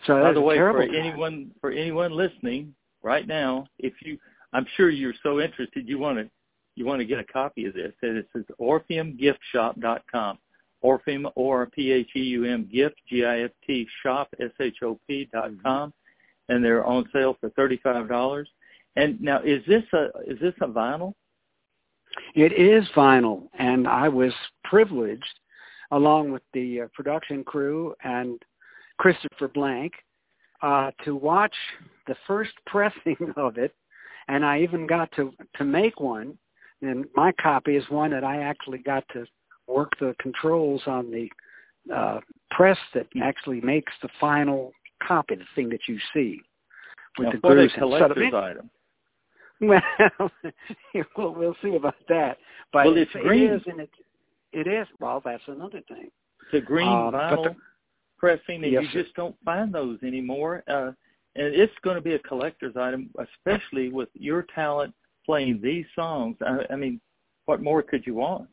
So 0.06 0.22
by 0.22 0.34
the 0.34 0.40
way, 0.40 0.60
for 0.60 0.86
time. 0.86 0.96
anyone 0.96 1.52
for 1.60 1.72
anyone 1.72 2.12
listening 2.12 2.76
right 3.02 3.28
now, 3.28 3.66
if 3.80 3.94
you, 4.02 4.20
I'm 4.54 4.68
sure 4.78 4.92
you're 4.92 5.16
so 5.24 5.42
interested, 5.42 5.90
you 5.90 5.98
want 5.98 6.20
to 6.20 6.30
you 6.76 6.86
want 6.86 7.00
to 7.00 7.06
get 7.06 7.18
a 7.18 7.24
copy 7.24 7.66
of 7.66 7.74
this. 7.74 7.92
And 8.04 8.18
it 8.18 8.28
says 8.34 8.44
orpheumgiftshop.com. 8.62 10.38
Orpheum, 10.82 11.28
O-R-P-H-E-U-M, 11.36 12.70
gift, 12.72 12.96
G-I-F-T, 13.10 13.88
shop, 14.04 14.28
S-H-O-P 14.40 15.30
dot 15.32 15.50
mm-hmm. 15.50 15.62
com. 15.62 15.94
And 16.50 16.64
they're 16.64 16.86
on 16.86 17.10
sale 17.12 17.38
for 17.40 17.50
$35. 17.52 18.46
And 18.96 19.20
now, 19.22 19.42
is 19.42 19.64
this 19.66 19.84
a, 19.94 20.10
is 20.28 20.40
this 20.40 20.54
a 20.62 20.68
vinyl? 20.68 21.14
It 22.36 22.54
is 22.54 22.88
vinyl, 22.96 23.48
and 23.58 23.88
I 23.88 24.10
was 24.10 24.34
privileged, 24.64 25.40
along 25.92 26.32
with 26.32 26.44
the 26.54 26.82
uh, 26.82 26.88
production 26.94 27.44
crew 27.44 27.94
and 28.04 28.42
Christopher 28.98 29.48
Blank, 29.48 29.94
uh, 30.62 30.92
to 31.06 31.16
watch 31.16 31.56
the 32.08 32.16
first 32.28 32.54
pressing 32.66 33.18
of 33.36 33.58
it, 33.58 33.74
and 34.28 34.46
I 34.46 34.62
even 34.62 34.88
got 34.88 35.12
to 35.14 35.34
to 35.58 35.64
make 35.64 36.00
one. 36.00 36.38
And 36.82 37.06
my 37.16 37.32
copy 37.42 37.78
is 37.78 37.90
one 37.90 38.12
that 38.12 38.26
I 38.26 38.42
actually 38.42 38.80
got 38.80 39.06
to 39.14 39.26
work 39.68 39.94
the 40.00 40.14
controls 40.20 40.82
on 40.86 41.12
the 41.12 41.30
uh, 41.94 42.20
press 42.52 42.78
that 42.94 43.08
actually 43.22 43.62
makes 43.62 43.94
the 44.02 44.10
final 44.20 44.74
copy, 45.06 45.36
the 45.36 45.46
thing 45.56 45.70
that 45.70 45.88
you 45.88 45.98
see 46.14 46.42
with 47.18 47.28
now, 47.28 47.32
the 47.32 47.38
grooves. 47.38 47.74
collector's 47.78 48.32
so, 48.32 48.38
item. 48.38 48.70
Well, 49.62 49.82
we'll, 51.18 51.34
we'll 51.36 51.56
see 51.62 51.76
about 51.76 51.96
that. 52.10 52.38
But 52.74 52.86
well, 52.86 52.98
it's 52.98 53.12
it, 53.16 53.24
green. 53.24 53.44
it 53.44 53.56
is, 53.56 53.62
and 53.68 53.80
it, 53.80 53.90
it 54.52 54.68
is. 54.68 54.88
Well, 55.00 55.22
that's 55.24 55.44
another 55.48 55.82
thing. 55.88 56.10
It's 56.42 56.54
a 56.54 56.66
green 56.66 56.88
um, 56.88 57.14
vinyl 57.14 57.44
the, 57.44 57.56
pressing, 58.18 58.64
and 58.64 58.74
yes, 58.74 58.84
you 58.92 59.04
just 59.04 59.16
don't 59.16 59.36
find 59.46 59.74
those 59.74 60.00
anymore. 60.04 60.64
Uh, 60.68 60.92
and 61.36 61.54
it's 61.56 61.74
going 61.84 61.96
to 61.96 62.02
be 62.02 62.14
a 62.14 62.20
collector's 62.20 62.76
item, 62.76 63.10
especially 63.20 63.90
with 63.90 64.10
your 64.14 64.46
talent 64.54 64.94
playing 65.26 65.60
these 65.62 65.86
songs. 65.96 66.36
I, 66.42 66.74
I 66.74 66.76
mean, 66.76 67.00
what 67.46 67.62
more 67.62 67.82
could 67.82 68.06
you 68.06 68.16
want? 68.16 68.48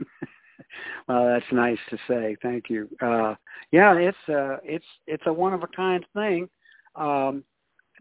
well, 1.08 1.26
that's 1.26 1.52
nice 1.52 1.78
to 1.90 1.98
say. 2.08 2.36
Thank 2.42 2.68
you. 2.68 2.88
Uh, 3.00 3.34
yeah, 3.72 3.94
it's 3.94 4.16
uh, 4.28 4.56
it's 4.64 4.84
it's 5.06 5.22
a 5.26 5.32
one 5.32 5.52
of 5.52 5.62
a 5.62 5.68
kind 5.68 6.04
thing. 6.14 6.48
Um, 6.96 7.44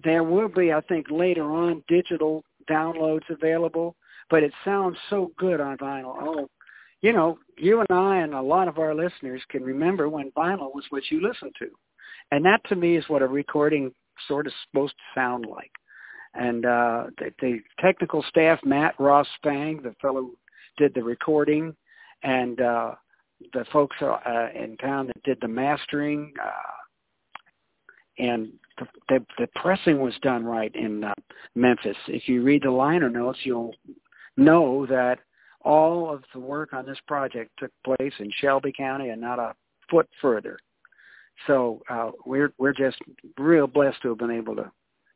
there 0.04 0.24
will 0.24 0.50
be, 0.50 0.72
I 0.72 0.82
think, 0.82 1.08
later 1.10 1.44
on 1.52 1.84
digital 1.88 2.44
downloads 2.70 3.30
available, 3.30 3.96
but 4.30 4.44
it 4.44 4.54
sounds 4.66 4.98
so 5.10 5.32
good 5.38 5.62
on 5.62 5.78
vinyl. 5.78 6.16
Oh, 6.20 6.50
you 7.02 7.12
know, 7.14 7.38
you 7.58 7.82
and 7.82 7.92
I 7.92 8.20
and 8.20 8.34
a 8.34 8.42
lot 8.42 8.68
of 8.68 8.80
our 8.80 8.96
listeners 8.96 9.42
can 9.50 9.64
remember 9.64 10.08
when 10.08 10.32
vinyl 10.32 10.74
was 10.74 10.86
what 10.90 11.04
you 11.12 11.22
listened 11.22 11.54
to. 11.60 11.68
And 12.32 12.46
that 12.46 12.62
to 12.70 12.76
me 12.76 12.96
is 12.98 13.08
what 13.10 13.22
a 13.22 13.28
recording 13.28 13.94
sort 14.28 14.48
of 14.48 14.54
supposed 14.66 14.94
to 14.94 15.20
sound 15.20 15.46
like. 15.46 15.72
And 16.34 16.66
uh, 16.66 17.06
the, 17.18 17.32
the 17.42 17.60
technical 17.80 18.24
staff, 18.30 18.60
Matt 18.64 18.96
Ross 19.00 19.28
Spang, 19.36 19.82
the 19.84 19.94
fellow 20.02 20.30
did 20.78 20.94
the 20.94 21.04
recording, 21.04 21.76
and 22.24 22.60
uh, 22.60 22.96
the 23.52 23.66
folks 23.72 23.98
uh, 24.02 24.48
in 24.56 24.78
town 24.78 25.08
that 25.08 25.22
did 25.24 25.38
the 25.42 25.48
mastering, 25.48 26.34
uh, 26.44 28.24
and 28.24 28.54
the, 28.80 29.26
the, 29.40 29.48
pressing 29.56 30.00
was 30.00 30.14
done 30.22 30.44
right 30.44 30.74
in 30.76 31.04
uh, 31.04 31.14
Memphis. 31.56 31.98
If 32.08 32.28
you 32.28 32.44
read 32.44 32.64
the 32.64 32.72
liner 32.72 33.10
notes, 33.10 33.40
you'll 33.44 33.76
know 34.38 34.86
that 34.88 35.20
all 35.62 36.12
of 36.14 36.24
the 36.34 36.40
work 36.40 36.74
on 36.74 36.86
this 36.86 36.98
project 37.08 37.52
took 37.60 37.72
place 37.84 38.14
in 38.20 38.32
Shelby 38.40 38.74
County 38.76 39.10
and 39.10 39.22
not 39.22 39.40
a 39.40 39.54
foot 39.90 40.08
further. 40.22 40.58
So 41.48 41.82
uh, 41.90 42.12
we're 42.26 42.54
we're 42.58 42.74
just 42.74 42.98
real 43.38 43.68
blessed 43.68 44.02
to 44.04 44.10
have 44.10 44.18
been 44.18 44.32
able 44.32 44.56
to 44.56 44.72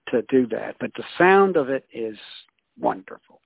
to 0.10 0.22
do 0.30 0.48
that. 0.48 0.76
But 0.80 0.92
the 0.96 1.04
sound 1.18 1.58
of 1.58 1.70
it 1.70 1.86
is 1.94 2.18
wonderful. 2.80 3.42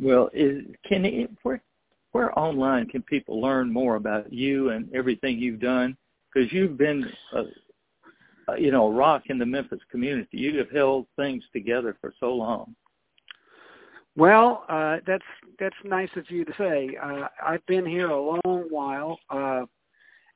Well, 0.00 0.28
is, 0.32 0.64
can 0.86 1.04
it, 1.04 1.30
where 1.42 1.62
where 2.12 2.36
online 2.38 2.86
can 2.86 3.02
people 3.02 3.40
learn 3.40 3.72
more 3.72 3.96
about 3.96 4.32
you 4.32 4.70
and 4.70 4.92
everything 4.94 5.38
you've 5.38 5.60
done? 5.60 5.96
Because 6.32 6.52
you've 6.52 6.76
been 6.76 7.10
a, 7.34 7.42
a, 8.48 8.60
you 8.60 8.70
know 8.70 8.90
rock 8.90 9.24
in 9.26 9.38
the 9.38 9.46
Memphis 9.46 9.80
community. 9.90 10.38
You 10.38 10.58
have 10.58 10.70
held 10.70 11.06
things 11.16 11.42
together 11.52 11.96
for 12.00 12.12
so 12.18 12.32
long. 12.32 12.74
Well, 14.16 14.64
uh, 14.68 14.96
that's 15.06 15.24
that's 15.58 15.76
nice 15.84 16.10
of 16.16 16.30
you 16.30 16.44
to 16.44 16.52
say. 16.58 16.96
Uh, 17.02 17.28
I've 17.44 17.64
been 17.66 17.86
here 17.86 18.10
a 18.10 18.20
long 18.20 18.66
while, 18.68 19.18
uh, 19.30 19.64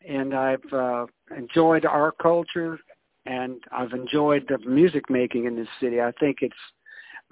and 0.09 0.35
I've 0.35 0.73
uh, 0.73 1.07
enjoyed 1.37 1.85
our 1.85 2.13
culture, 2.13 2.79
and 3.27 3.57
I've 3.73 3.93
enjoyed 3.93 4.47
the 4.49 4.59
music 4.69 5.11
making 5.11 5.47
in 5.47 5.57
this 5.57 5.69
city. 5.81 6.01
I 6.01 6.13
think 6.21 6.39
it's 6.43 6.55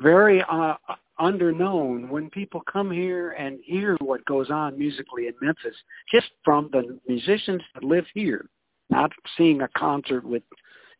very 0.00 0.42
uh, 0.50 0.74
underknown 1.20 2.08
when 2.08 2.30
people 2.30 2.62
come 2.72 2.90
here 2.90 3.32
and 3.32 3.58
hear 3.64 3.96
what 4.00 4.24
goes 4.24 4.50
on 4.50 4.78
musically 4.78 5.26
in 5.26 5.34
Memphis, 5.40 5.76
just 6.12 6.30
from 6.44 6.70
the 6.72 6.98
musicians 7.06 7.62
that 7.74 7.84
live 7.84 8.06
here, 8.14 8.46
not 8.88 9.12
seeing 9.36 9.60
a 9.60 9.68
concert 9.76 10.24
with, 10.24 10.42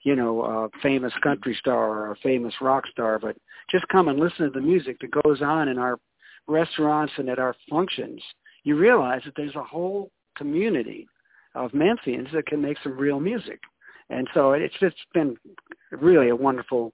you 0.03 0.17
know, 0.17 0.43
a 0.43 0.69
famous 0.81 1.13
country 1.23 1.55
star 1.59 1.91
or 1.91 2.13
a 2.13 2.17
famous 2.17 2.55
rock 2.61 2.85
star, 2.91 3.19
but 3.19 3.37
just 3.71 3.87
come 3.89 4.09
and 4.09 4.19
listen 4.19 4.47
to 4.47 4.51
the 4.51 4.61
music 4.61 4.99
that 5.01 5.23
goes 5.23 5.43
on 5.43 5.69
in 5.69 5.79
our 5.79 5.99
restaurants 6.47 7.13
and 7.19 7.29
at 7.29 7.39
our 7.39 7.55
functions. 7.69 8.23
You 8.65 8.77
realize 8.77 9.23
that 9.25 9.35
there's 9.37 9.57
a 9.57 9.63
whole 9.63 10.11
community 10.37 11.07
of 11.55 11.73
Memphians 11.73 12.33
that 12.33 12.47
can 12.47 12.61
make 12.61 12.79
some 12.83 12.97
real 12.97 13.21
music. 13.21 13.61
And 14.09 14.29
so 14.35 14.53
it's 14.53 14.75
just 14.81 14.97
been 15.15 15.37
really 15.93 16.31
a 16.31 16.37
wonderful 16.37 16.93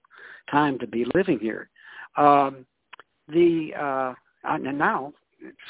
time 0.50 0.78
to 0.78 0.86
be 0.86 1.06
living 1.14 1.38
here. 1.38 1.70
Um, 2.16 2.66
the 3.28 3.70
uh, 3.78 4.14
and 4.44 4.78
now, 4.78 5.12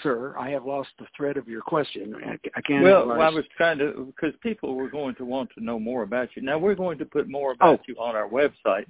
sir, 0.03 0.35
I 0.39 0.51
have 0.51 0.65
lost 0.65 0.91
the 0.99 1.07
thread 1.17 1.37
of 1.37 1.49
your 1.49 1.63
question. 1.63 2.15
Again, 2.57 2.83
well, 2.83 3.09
well, 3.09 3.21
I 3.21 3.29
was 3.29 3.45
trying 3.57 3.79
to 3.79 4.13
because 4.15 4.35
people 4.43 4.75
were 4.75 4.89
going 4.89 5.15
to 5.17 5.25
want 5.25 5.51
to 5.57 5.65
know 5.65 5.79
more 5.79 6.03
about 6.03 6.29
you. 6.35 6.43
Now 6.43 6.59
we're 6.59 6.75
going 6.75 6.99
to 6.99 7.05
put 7.05 7.29
more 7.29 7.51
oh. 7.51 7.55
about 7.55 7.81
oh. 7.81 7.85
you 7.89 7.95
on 7.97 8.17
our 8.17 8.29
website, 8.29 8.87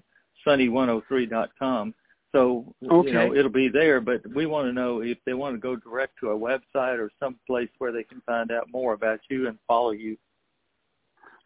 sunny103.com. 0.46 1.94
So 2.32 2.74
okay. 2.90 3.08
you 3.08 3.14
know 3.14 3.34
it'll 3.34 3.50
be 3.50 3.68
there, 3.68 4.00
but 4.00 4.20
we 4.34 4.46
want 4.46 4.66
to 4.66 4.72
know 4.72 5.00
if 5.00 5.18
they 5.24 5.34
want 5.34 5.54
to 5.54 5.60
go 5.60 5.76
direct 5.76 6.14
to 6.20 6.30
a 6.30 6.38
website 6.38 6.98
or 6.98 7.10
some 7.18 7.36
place 7.46 7.70
where 7.78 7.92
they 7.92 8.02
can 8.02 8.20
find 8.26 8.52
out 8.52 8.68
more 8.70 8.92
about 8.92 9.20
you 9.30 9.48
and 9.48 9.58
follow 9.66 9.92
you. 9.92 10.16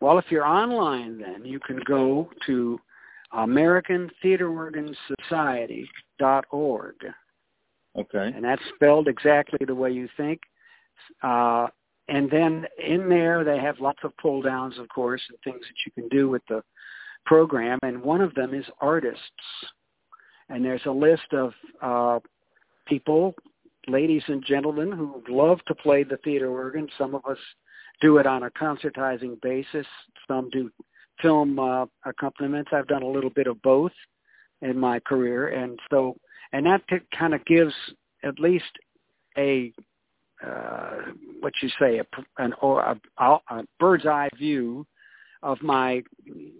Well, 0.00 0.18
if 0.18 0.24
you're 0.30 0.46
online, 0.46 1.20
then 1.20 1.44
you 1.44 1.60
can 1.60 1.80
go 1.86 2.30
to 2.46 2.80
American 3.32 4.10
Theater 4.22 4.50
Organ 4.50 4.96
Society 5.06 5.88
dot 6.18 6.44
org. 6.50 6.96
Okay. 7.98 8.32
And 8.34 8.44
that's 8.44 8.62
spelled 8.74 9.08
exactly 9.08 9.58
the 9.66 9.74
way 9.74 9.90
you 9.90 10.08
think. 10.16 10.40
Uh, 11.22 11.66
and 12.08 12.30
then 12.30 12.66
in 12.84 13.08
there 13.08 13.44
they 13.44 13.58
have 13.58 13.80
lots 13.80 14.00
of 14.04 14.16
pull 14.18 14.42
downs, 14.42 14.78
of 14.78 14.88
course, 14.88 15.22
and 15.28 15.38
things 15.42 15.64
that 15.66 15.76
you 15.86 15.92
can 15.92 16.08
do 16.08 16.28
with 16.28 16.42
the 16.48 16.62
program. 17.26 17.78
And 17.82 18.02
one 18.02 18.20
of 18.20 18.34
them 18.34 18.54
is 18.54 18.64
artists. 18.80 19.20
And 20.48 20.64
there's 20.64 20.84
a 20.86 20.90
list 20.90 21.32
of 21.32 21.52
uh, 21.80 22.18
people, 22.86 23.34
ladies 23.86 24.22
and 24.26 24.44
gentlemen, 24.44 24.90
who 24.90 25.22
love 25.28 25.60
to 25.68 25.74
play 25.74 26.02
the 26.02 26.18
theater 26.18 26.48
organ. 26.48 26.88
Some 26.98 27.14
of 27.14 27.24
us 27.26 27.38
do 28.00 28.18
it 28.18 28.26
on 28.26 28.44
a 28.44 28.50
concertizing 28.50 29.40
basis. 29.40 29.86
Some 30.26 30.50
do 30.50 30.70
film 31.22 31.58
uh, 31.58 31.86
accompaniments. 32.04 32.70
I've 32.72 32.88
done 32.88 33.02
a 33.02 33.08
little 33.08 33.30
bit 33.30 33.46
of 33.46 33.60
both 33.62 33.92
in 34.62 34.76
my 34.78 34.98
career, 35.00 35.48
and 35.48 35.78
so 35.90 36.16
and 36.52 36.66
that 36.66 36.82
kind 37.16 37.34
of 37.34 37.44
gives 37.44 37.74
at 38.24 38.38
least 38.38 38.70
a 39.38 39.72
uh, 40.44 40.96
what 41.40 41.52
you 41.62 41.68
say 41.78 41.98
a, 41.98 42.04
an 42.38 42.54
or 42.62 42.80
a, 42.82 42.98
a 43.18 43.62
bird's 43.78 44.06
eye 44.06 44.28
view 44.38 44.86
of 45.42 45.60
my 45.62 46.02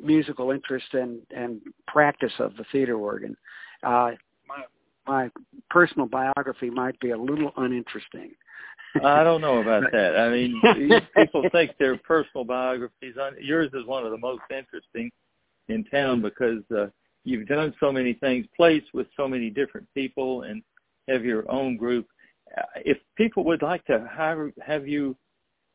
musical 0.02 0.50
interest 0.50 0.87
and 0.92 1.20
and 1.35 1.61
practice 1.87 2.32
of 2.38 2.56
the 2.56 2.64
theater 2.73 2.97
organ. 2.97 3.37
Uh, 3.82 4.12
my 4.47 4.64
my 5.06 5.30
personal 5.70 6.06
biography 6.06 6.70
might 6.70 6.99
be 7.00 7.11
a 7.11 7.18
little 7.18 7.52
uninteresting. 7.56 8.32
I 9.04 9.23
don't 9.23 9.40
know 9.40 9.61
about 9.61 9.85
that. 9.92 10.18
I 10.18 10.30
mean, 10.30 10.61
people 11.16 11.44
think 11.52 11.73
their 11.78 11.97
personal 11.97 12.44
biographies. 12.44 13.14
Yours 13.40 13.70
is 13.73 13.87
one 13.87 14.04
of 14.04 14.11
the 14.11 14.18
most 14.18 14.42
interesting 14.50 15.11
in 15.68 15.85
town 15.85 16.20
because 16.20 16.62
uh, 16.76 16.87
you've 17.25 17.47
done 17.49 17.75
so 17.81 17.93
many 17.93 18.15
things, 18.15 18.47
placed 18.57 18.87
with 18.95 19.07
so 19.17 19.29
many 19.29 19.50
different 19.50 19.87
people, 19.95 20.43
and 20.43 20.62
have 21.09 21.25
your 21.25 21.50
own 21.50 21.77
group. 21.77 22.07
Uh, 22.57 22.62
if 22.77 22.99
people 23.17 23.45
would 23.45 23.62
like 23.62 23.85
to 23.87 24.07
hire, 24.11 24.50
have 24.61 24.89
you 24.89 25.17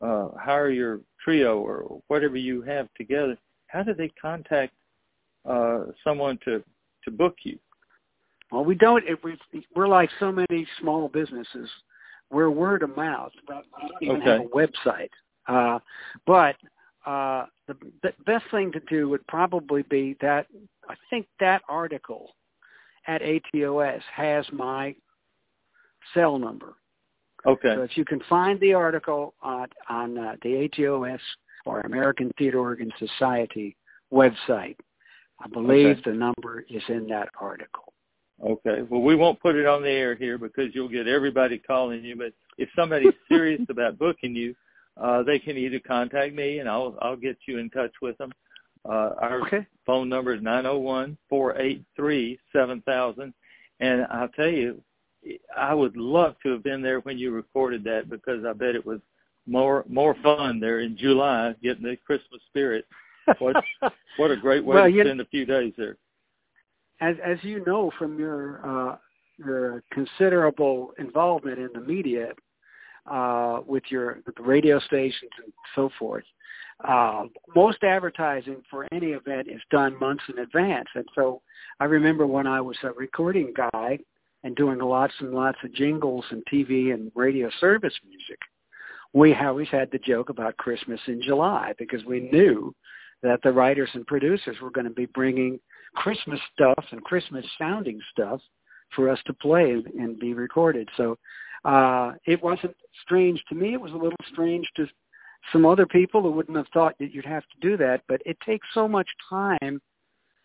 uh, 0.02 0.30
hire 0.38 0.70
your 0.70 1.02
trio 1.24 1.60
or 1.60 2.02
whatever 2.08 2.38
you 2.38 2.62
have 2.62 2.88
together, 2.96 3.38
how 3.68 3.84
do 3.84 3.94
they 3.94 4.10
contact 4.22 4.74
uh, 5.46 5.86
someone 6.04 6.38
to 6.46 6.64
to 7.04 7.12
book 7.12 7.36
you? 7.44 7.58
Well, 8.52 8.66
we 8.66 8.76
don't. 8.76 9.04
It, 9.08 9.24
we, 9.24 9.38
we're 9.76 9.88
like 9.88 10.10
so 10.20 10.32
many 10.32 10.68
small 10.80 11.08
businesses. 11.08 11.70
We're 12.32 12.50
word 12.50 12.84
of 12.84 12.96
mouth. 12.96 13.32
We 13.48 13.56
don't 13.56 13.66
even 14.02 14.22
okay. 14.22 14.30
have 14.32 14.42
a 14.42 14.44
website. 14.46 15.10
Uh, 15.48 15.80
but 16.26 16.56
uh, 17.06 17.46
the, 17.68 17.76
the 18.04 18.14
best 18.26 18.46
thing 18.52 18.72
to 18.72 18.80
do 18.90 19.10
would 19.10 19.26
probably 19.28 19.84
be 19.84 20.18
that 20.22 20.48
I 20.90 20.96
think 21.10 21.28
that 21.40 21.62
article 21.70 22.36
at 23.08 23.22
ATOS 23.22 24.02
has 24.14 24.46
my 24.52 24.96
cell 26.14 26.38
number. 26.38 26.74
Okay. 27.46 27.74
So 27.76 27.84
if 27.84 27.96
you 27.96 28.06
can 28.06 28.22
find 28.28 28.60
the 28.60 28.74
article 28.74 29.36
on, 29.42 29.68
on 29.88 30.18
uh, 30.18 30.36
the 30.42 30.68
ATOS 30.68 31.20
or 31.66 31.82
American 31.82 32.32
Theater 32.38 32.60
Organ 32.60 32.92
Society 32.98 33.76
website, 34.12 34.78
I 35.40 35.48
believe 35.52 35.98
okay. 35.98 36.02
the 36.06 36.14
number 36.14 36.66
is 36.70 36.84
in 36.88 37.08
that 37.08 37.30
article. 37.40 37.94
Okay. 38.44 38.82
Well, 38.90 39.02
we 39.02 39.16
won't 39.16 39.40
put 39.40 39.56
it 39.56 39.66
on 39.66 39.84
the 39.84 39.90
air 39.90 40.16
here 40.16 40.38
because 40.38 40.74
you'll 40.74 40.90
get 40.90 41.08
everybody 41.08 41.58
calling 41.60 42.04
you. 42.04 42.16
But 42.16 42.34
if 42.58 42.70
somebody's 42.76 43.14
serious 43.30 43.62
about 43.70 44.00
booking 44.00 44.36
you, 44.36 44.56
uh, 44.98 45.24
they 45.24 45.40
can 45.40 45.58
either 45.58 45.80
contact 45.80 46.34
me 46.34 46.60
and 46.60 46.70
I'll 46.70 46.98
I'll 47.02 47.16
get 47.16 47.38
you 47.48 47.58
in 47.58 47.70
touch 47.70 47.92
with 48.02 48.18
them. 48.18 48.32
Uh, 48.88 49.12
our 49.20 49.42
okay. 49.42 49.66
phone 49.86 50.08
number 50.08 50.34
is 50.34 50.42
nine 50.42 50.64
zero 50.64 50.78
one 50.78 51.18
four 51.30 51.58
eight 51.60 51.84
three 51.96 52.40
seven 52.54 52.82
thousand, 52.82 53.34
and 53.80 54.06
I'll 54.12 54.30
tell 54.30 54.50
you, 54.50 54.82
I 55.58 55.74
would 55.74 55.98
love 55.98 56.36
to 56.44 56.52
have 56.52 56.64
been 56.64 56.82
there 56.82 57.00
when 57.00 57.18
you 57.18 57.32
recorded 57.32 57.84
that 57.86 58.10
because 58.10 58.46
I 58.46 58.54
bet 58.54 58.76
it 58.76 58.86
was 58.86 59.00
more 59.48 59.84
more 59.90 60.16
fun 60.24 60.60
there 60.60 60.80
in 60.80 60.98
July 60.98 61.56
getting 61.62 61.84
the 61.84 61.98
Christmas 61.98 62.42
spirit. 62.48 62.86
What 63.40 63.56
what 64.18 64.32
a 64.32 64.38
great 64.38 64.64
way 64.64 64.76
well, 64.76 64.92
to 64.92 65.02
spend 65.02 65.22
a 65.22 65.26
few 65.26 65.46
days 65.46 65.74
there. 65.78 65.98
As 67.02 67.16
as 67.26 67.38
you 67.42 67.66
know 67.66 67.92
from 67.98 68.18
your 68.18 68.62
uh, 68.66 68.98
your 69.38 69.84
considerable 69.92 70.94
involvement 70.98 71.60
in 71.60 71.70
the 71.74 71.82
media 71.82 72.30
uh, 73.10 73.62
with 73.66 73.84
your 73.90 74.20
with 74.26 74.36
the 74.36 74.44
radio 74.44 74.80
stations 74.80 75.32
and 75.44 75.54
so 75.76 75.90
forth, 75.98 76.24
uh, 76.84 77.24
most 77.56 77.84
advertising 77.84 78.62
for 78.70 78.88
any 78.92 79.08
event 79.08 79.48
is 79.48 79.62
done 79.72 79.98
months 80.00 80.24
in 80.30 80.40
advance. 80.40 80.88
And 80.96 81.06
so 81.16 81.42
I 81.80 81.86
remember 81.86 82.28
when 82.28 82.48
I 82.48 82.62
was 82.62 82.78
a 82.84 82.92
recording 82.92 83.54
guy 83.56 84.00
and 84.44 84.56
doing 84.56 84.80
lots 84.80 85.14
and 85.20 85.34
lots 85.34 85.58
of 85.64 85.74
jingles 85.74 86.26
and 86.32 86.44
TV 86.52 86.94
and 86.94 87.12
radio 87.16 87.50
service 87.60 87.94
music, 88.08 88.40
we 89.14 89.34
always 89.34 89.70
had 89.70 89.90
the 89.92 90.00
joke 90.00 90.30
about 90.30 90.58
Christmas 90.58 91.00
in 91.08 91.22
July 91.22 91.74
because 91.78 92.04
we 92.06 92.30
knew 92.32 92.76
that 93.24 93.40
the 93.44 93.52
writers 93.52 93.90
and 93.94 94.06
producers 94.06 94.58
were 94.62 94.70
going 94.70 94.88
to 94.88 94.94
be 94.94 95.08
bringing 95.08 95.60
Christmas 95.96 96.40
stuff 96.54 96.84
and 96.92 97.04
Christmas 97.04 97.46
sounding 97.58 98.00
stuff 98.12 98.42
for 98.96 99.10
us 99.10 99.20
to 99.26 99.34
play 99.34 99.72
and, 99.72 99.88
and 99.88 100.20
be 100.20 100.34
recorded. 100.34 100.90
So 100.98 101.18
uh, 101.66 102.14
it 102.26 102.42
wasn't 102.44 102.76
strange 103.04 103.44
to 103.50 103.56
me. 103.56 103.74
It 103.74 103.82
was 103.82 103.92
a 103.92 103.98
little 103.98 104.18
strange 104.32 104.70
to 104.78 104.88
some 105.52 105.66
other 105.66 105.86
people 105.86 106.22
who 106.22 106.32
wouldn't 106.32 106.58
have 106.58 106.68
thought 106.74 106.96
that 107.00 107.12
you'd 107.14 107.26
have 107.26 107.44
to 107.44 107.60
do 107.68 107.76
that. 107.78 108.02
But 108.08 108.22
it 108.26 108.38
takes 108.46 108.68
so 108.74 108.88
much 108.88 109.08
time 109.30 109.82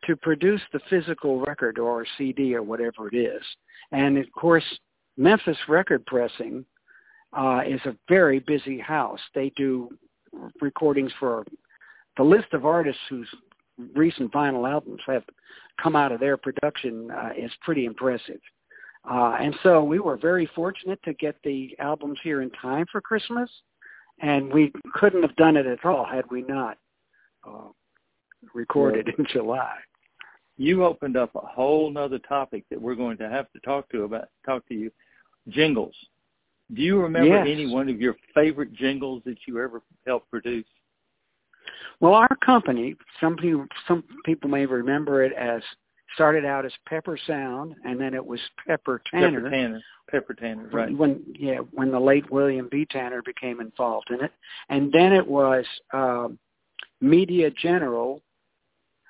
to 0.05 0.17
produce 0.17 0.63
the 0.73 0.81
physical 0.89 1.41
record 1.41 1.79
or 1.79 2.07
CD 2.17 2.55
or 2.55 2.63
whatever 2.63 3.09
it 3.09 3.17
is. 3.17 3.43
And 3.93 4.17
of 4.17 4.31
course, 4.33 4.65
Memphis 5.17 5.59
Record 5.69 6.07
Pressing 6.07 6.65
uh, 7.37 7.61
is 7.67 7.81
a 7.85 7.97
very 8.09 8.39
busy 8.41 8.79
house. 8.79 9.21
They 9.35 9.53
do 9.57 9.91
recordings 10.61 11.13
for 11.21 11.45
the 12.17 12.23
list 12.23 12.53
of 12.53 12.65
artists 12.65 13.03
whose 13.11 13.29
recent 13.95 14.33
vinyl 14.33 14.71
albums 14.71 15.01
have 15.07 15.25
come 15.83 15.97
out 15.97 16.13
of 16.13 16.21
their 16.21 16.37
production 16.37 17.11
uh, 17.11 17.31
is 17.37 17.53
pretty 17.63 17.85
impressive. 17.85 18.41
Uh, 19.09 19.37
and 19.41 19.55
so 19.63 19.83
we 19.83 19.99
were 19.99 20.17
very 20.17 20.49
fortunate 20.55 21.01
to 21.05 21.15
get 21.15 21.37
the 21.43 21.75
albums 21.79 22.19
here 22.23 22.43
in 22.43 22.51
time 22.51 22.85
for 22.93 23.01
Christmas, 23.01 23.51
and 24.21 24.53
we 24.53 24.73
couldn't 24.95 25.23
have 25.23 25.35
done 25.37 25.57
it 25.57 25.67
at 25.67 25.85
all 25.85 26.05
had 26.05 26.25
we 26.31 26.43
not 26.43 26.77
uh, 27.47 27.69
recorded 28.55 29.09
in 29.19 29.27
July. 29.33 29.77
You 30.59 30.85
opened 30.85 31.17
up 31.17 31.35
a 31.35 31.41
whole 31.41 31.91
nother 31.91 32.19
topic 32.19 32.65
that 32.71 32.81
we're 32.81 32.95
going 32.95 33.17
to 33.19 33.31
have 33.31 33.51
to 33.53 33.61
talk 33.61 33.89
to 33.91 34.03
about 34.03 34.29
talk 34.45 34.67
to 34.69 34.75
you. 34.75 34.91
Jingles. 35.49 35.95
Do 36.75 36.83
you 36.83 37.01
remember 37.01 37.37
yes. 37.37 37.47
any 37.49 37.67
one 37.67 37.89
of 37.89 38.01
your 38.01 38.15
favorite 38.35 38.73
jingles 38.75 39.23
that 39.25 39.39
you 39.49 39.61
ever 39.61 39.83
helped 40.07 40.31
produce? 40.31 40.67
Well, 41.99 42.15
our 42.15 42.37
company, 42.45 42.97
some 43.21 43.37
people, 43.37 43.67
some 43.89 44.05
people 44.25 44.51
may 44.51 44.67
remember 44.67 45.25
it 45.25 45.33
as 45.33 45.63
started 46.15 46.45
out 46.45 46.65
as 46.65 46.73
Pepper 46.87 47.19
Sound, 47.27 47.75
and 47.85 48.01
then 48.01 48.15
it 48.15 48.25
was 48.25 48.41
Pepper 48.67 49.03
Tanner. 49.11 49.41
Pepper 49.41 49.51
Tanner. 49.51 49.83
Pepper 50.11 50.35
Tanner, 50.35 50.69
right? 50.73 50.97
When 50.97 51.23
yeah, 51.39 51.59
when 51.73 51.91
the 51.91 52.01
late 52.01 52.31
William 52.31 52.69
B. 52.71 52.87
Tanner 52.91 53.23
became 53.23 53.61
involved 53.61 54.11
in 54.11 54.25
it, 54.25 54.33
and 54.69 54.93
then 54.93 55.13
it 55.13 55.27
was 55.27 55.65
um, 55.93 56.39
Media 57.01 57.51
General. 57.51 58.23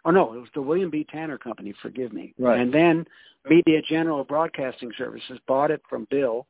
Oh 0.05 0.11
no, 0.11 0.35
it 0.35 0.39
was 0.39 0.49
the 0.55 0.63
William 0.63 0.91
B. 0.91 1.07
Tanner 1.11 1.39
Company. 1.39 1.75
Forgive 1.81 2.13
me. 2.13 2.35
Right. 2.39 2.61
And 2.61 2.73
then 2.73 3.07
Media 3.49 3.81
General 3.83 4.25
Broadcasting 4.25 4.91
Services 4.99 5.39
bought 5.47 5.71
it 5.71 5.83
from 5.89 6.07
Bill, 6.11 6.47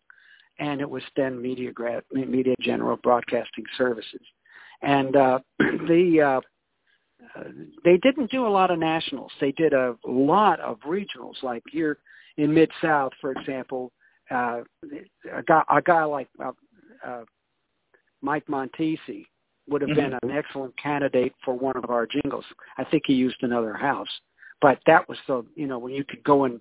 and 0.58 0.80
it 0.80 0.88
was 0.88 1.02
then 1.16 1.40
Media 1.40 1.72
Gra- 1.72 2.02
Media 2.12 2.54
General 2.60 2.96
Broadcasting 2.96 3.64
Services, 3.78 4.20
and 4.82 5.14
uh, 5.14 5.38
the 5.58 6.20
uh, 6.20 6.40
uh, 7.37 7.44
they 7.85 7.96
didn't 7.98 8.30
do 8.30 8.46
a 8.46 8.48
lot 8.48 8.70
of 8.70 8.78
nationals. 8.78 9.33
They 9.40 9.52
did 9.52 9.72
a 9.72 9.96
lot 10.06 10.61
of 10.61 10.78
regionals, 10.80 11.42
like 11.42 11.62
here 11.70 11.98
in 12.37 12.52
Mid 12.52 12.70
South, 12.83 13.12
for 13.20 13.33
example. 13.33 13.92
Uh, 14.30 14.62
a 15.35 15.42
guy, 15.42 15.62
a 15.70 15.83
guy 15.83 16.04
like 16.04 16.28
uh, 16.42 16.52
uh, 17.04 17.24
Mike 18.22 18.46
Montesi 18.46 19.26
would 19.68 19.83
have 19.83 19.94
been 19.94 20.14
an 20.22 20.30
excellent 20.30 20.76
candidate 20.76 21.33
for 21.44 21.54
one 21.54 21.76
of 21.76 21.90
our 21.90 22.06
jingles. 22.06 22.44
I 22.78 22.85
think 22.85 23.04
he 23.06 23.14
used 23.14 23.42
another 23.42 23.74
house, 23.74 24.09
but 24.61 24.78
that 24.87 25.09
was 25.09 25.18
the 25.26 25.44
you 25.54 25.66
know 25.66 25.78
when 25.78 25.92
you 25.92 26.04
could 26.04 26.22
go 26.24 26.44
and 26.44 26.61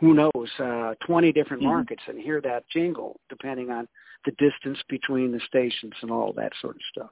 who 0.00 0.14
knows, 0.14 0.50
uh, 0.58 0.94
twenty 1.06 1.32
different 1.32 1.62
Mhm. 1.62 1.66
markets 1.66 2.02
and 2.06 2.20
hear 2.20 2.40
that 2.42 2.68
jingle, 2.68 3.20
depending 3.28 3.70
on 3.70 3.88
the 4.24 4.32
distance 4.32 4.82
between 4.88 5.32
the 5.32 5.40
stations 5.40 5.94
and 6.02 6.10
all 6.10 6.32
that 6.34 6.54
sort 6.56 6.76
of 6.76 6.82
stuff. 6.82 7.10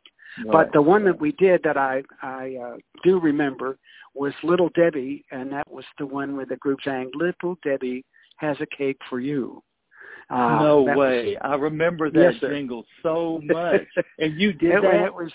But 0.51 0.73
the 0.73 0.83
one 0.83 1.05
that 1.05 1.21
we 1.21 1.33
did 1.33 1.63
that 1.65 1.77
I 1.77 2.03
I 2.23 2.57
uh, 2.63 2.77
do 3.03 3.19
remember 3.19 3.79
was 4.15 4.33
Little 4.43 4.71
Debbie, 4.75 5.25
and 5.31 5.51
that 5.53 5.71
was 5.71 5.85
the 5.99 6.07
one 6.07 6.37
where 6.37 6.47
the 6.47 6.57
group 6.57 6.81
sang 6.85 7.11
"Little 7.15 7.57
Debbie 7.63 8.05
has 8.37 8.57
a 8.61 8.67
cake 8.77 8.99
for 9.09 9.21
you." 9.21 9.63
Uh, 10.29 10.59
no 10.61 10.83
way! 10.83 11.35
Was, 11.35 11.37
I 11.43 11.55
remember 11.55 12.11
that 12.11 12.35
Yes, 12.41 12.51
jingle 12.51 12.85
so 13.03 13.41
much, 13.45 13.83
and 14.19 14.39
you 14.41 14.53
did 14.53 14.73
it, 14.73 14.83
that. 14.83 15.05
it 15.07 15.15
was 15.15 15.33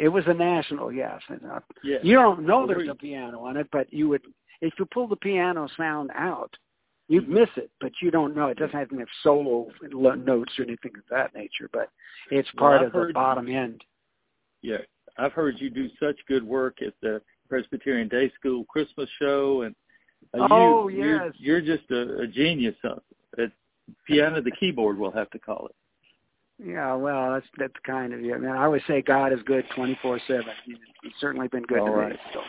it 0.00 0.08
was 0.08 0.24
a 0.26 0.34
national, 0.34 0.92
yes. 0.92 1.20
And, 1.28 1.40
uh, 1.44 1.60
yeah. 1.84 1.98
You 2.02 2.14
don't 2.14 2.46
know 2.46 2.66
there's 2.66 2.88
a 2.88 2.94
piano 2.94 3.40
on 3.40 3.56
it, 3.56 3.68
but 3.70 3.92
you 3.92 4.08
would 4.08 4.22
if 4.60 4.72
you 4.78 4.86
pull 4.86 5.06
the 5.06 5.16
piano 5.16 5.68
sound 5.76 6.10
out, 6.14 6.54
you'd 7.08 7.28
miss 7.28 7.48
it, 7.56 7.70
but 7.80 7.92
you 8.00 8.10
don't 8.10 8.34
know. 8.36 8.48
It 8.48 8.58
doesn't 8.58 8.78
have 8.78 8.88
any 8.92 9.04
solo 9.22 9.68
notes 9.90 10.52
or 10.58 10.64
anything 10.64 10.92
of 10.96 11.02
that 11.10 11.34
nature, 11.34 11.68
but 11.72 11.90
it's 12.30 12.48
part 12.56 12.80
I've 12.80 12.94
of 12.94 13.08
the 13.08 13.12
bottom 13.12 13.48
end. 13.48 13.82
Yeah, 14.62 14.78
I've 15.18 15.32
heard 15.32 15.60
you 15.60 15.70
do 15.70 15.88
such 15.98 16.16
good 16.28 16.42
work 16.42 16.82
at 16.82 16.94
the 17.02 17.20
Presbyterian 17.48 18.08
Day 18.08 18.30
School 18.38 18.64
Christmas 18.64 19.08
show, 19.18 19.62
and 19.62 19.74
uh, 20.34 20.46
Oh, 20.50 20.88
you, 20.88 21.02
you're, 21.02 21.24
yes. 21.26 21.34
you're 21.38 21.60
just 21.60 21.90
a, 21.90 22.20
a 22.20 22.26
genius 22.26 22.76
uh, 22.84 22.96
at 23.42 23.50
piano, 24.06 24.40
the 24.40 24.52
keyboard, 24.52 24.98
we'll 24.98 25.10
have 25.10 25.30
to 25.30 25.38
call 25.38 25.66
it. 25.66 25.74
Yeah, 26.62 26.94
well, 26.94 27.32
that's 27.32 27.46
that's 27.58 27.72
kind 27.86 28.12
of 28.12 28.20
you. 28.20 28.34
I 28.34 28.38
mean, 28.38 28.50
I 28.50 28.64
always 28.64 28.82
say 28.86 29.00
God 29.00 29.32
is 29.32 29.38
good 29.46 29.64
twenty 29.74 29.98
four 30.02 30.20
seven. 30.28 30.52
He's 30.66 31.12
certainly 31.18 31.48
been 31.48 31.62
good 31.62 31.78
All 31.78 31.86
to 31.86 31.92
right. 31.92 32.12
me. 32.12 32.18
So. 32.34 32.40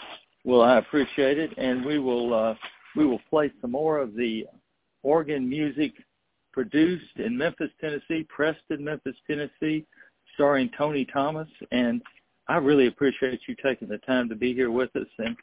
Well, 0.43 0.61
I 0.61 0.79
appreciate 0.79 1.37
it, 1.39 1.57
and 1.57 1.85
we 1.85 1.97
will 1.97 2.33
uh, 2.33 2.55
we 2.97 3.05
will 3.05 3.21
play 3.29 3.51
some 3.61 3.71
more 3.71 3.99
of 3.99 4.13
the 4.13 4.47
organ 5.01 5.47
music 5.47 5.93
produced 6.51 7.17
in 7.17 7.37
Memphis, 7.37 7.69
Tennessee, 7.79 8.27
Preston, 8.27 8.83
Memphis, 8.83 9.15
Tennessee, 9.25 9.85
starring 10.33 10.69
Tony 10.77 11.05
Thomas. 11.05 11.47
And 11.71 12.01
I 12.47 12.57
really 12.57 12.87
appreciate 12.87 13.41
you 13.47 13.55
taking 13.63 13.87
the 13.87 13.99
time 13.99 14.29
to 14.29 14.35
be 14.35 14.53
here 14.53 14.71
with 14.71 14.95
us. 14.95 15.07
And 15.17 15.35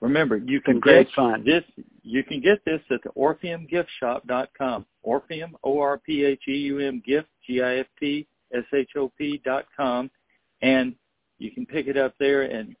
remember, 0.00 0.36
you 0.36 0.60
can 0.60 0.80
get 0.80 1.08
fun. 1.14 1.44
this. 1.44 1.64
You 2.02 2.24
can 2.24 2.40
get 2.40 2.64
this 2.64 2.80
at 2.90 3.02
the 3.02 3.10
OrpheumGiftShop.com. 3.10 4.86
Orpheum, 5.02 5.56
O-R-P-H-E-U-M, 5.64 7.02
gift, 7.06 7.28
G-I-F-T, 7.46 8.26
S-H-O-P 8.54 9.42
dot 9.44 9.66
com, 9.76 10.10
and 10.62 10.94
you 11.38 11.50
can 11.50 11.66
pick 11.66 11.86
it 11.86 11.96
up 11.96 12.14
there. 12.18 12.42
And 12.42 12.74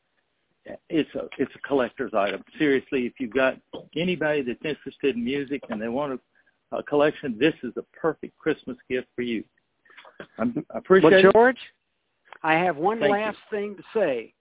it's 0.88 1.14
a 1.14 1.28
it's 1.38 1.52
a 1.54 1.66
collector's 1.66 2.12
item. 2.14 2.42
Seriously, 2.58 3.06
if 3.06 3.14
you've 3.18 3.34
got 3.34 3.56
anybody 3.96 4.42
that's 4.42 4.64
interested 4.64 5.16
in 5.16 5.24
music 5.24 5.62
and 5.70 5.80
they 5.80 5.88
want 5.88 6.20
a, 6.72 6.76
a 6.76 6.82
collection, 6.82 7.36
this 7.38 7.54
is 7.62 7.72
a 7.76 7.82
perfect 7.96 8.36
Christmas 8.38 8.76
gift 8.88 9.08
for 9.14 9.22
you. 9.22 9.44
I'm, 10.38 10.64
I 10.74 10.78
appreciate 10.78 11.10
well, 11.10 11.20
it. 11.20 11.32
George, 11.32 11.58
I 12.42 12.54
have 12.54 12.76
one 12.76 13.00
Thank 13.00 13.12
last 13.12 13.38
you. 13.50 13.58
thing 13.58 13.76
to 13.76 13.82
say. 13.94 14.34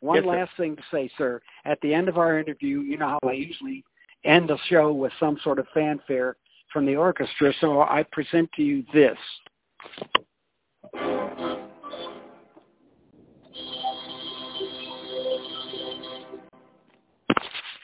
One 0.00 0.16
Yes, 0.16 0.24
sir. 0.24 0.30
last 0.30 0.50
thing 0.56 0.76
to 0.76 0.82
say, 0.90 1.10
sir. 1.18 1.40
At 1.64 1.80
the 1.82 1.92
end 1.92 2.08
of 2.08 2.16
our 2.16 2.38
interview, 2.38 2.80
you 2.80 2.96
know 2.96 3.18
how 3.22 3.28
I 3.28 3.32
usually 3.32 3.84
end 4.24 4.48
the 4.48 4.58
show 4.68 4.92
with 4.92 5.12
some 5.20 5.38
sort 5.42 5.58
of 5.58 5.66
fanfare 5.74 6.36
from 6.72 6.86
the 6.86 6.96
orchestra, 6.96 7.52
so 7.60 7.82
I 7.82 8.04
present 8.12 8.50
to 8.52 8.62
you 8.62 8.84
this. 8.94 9.18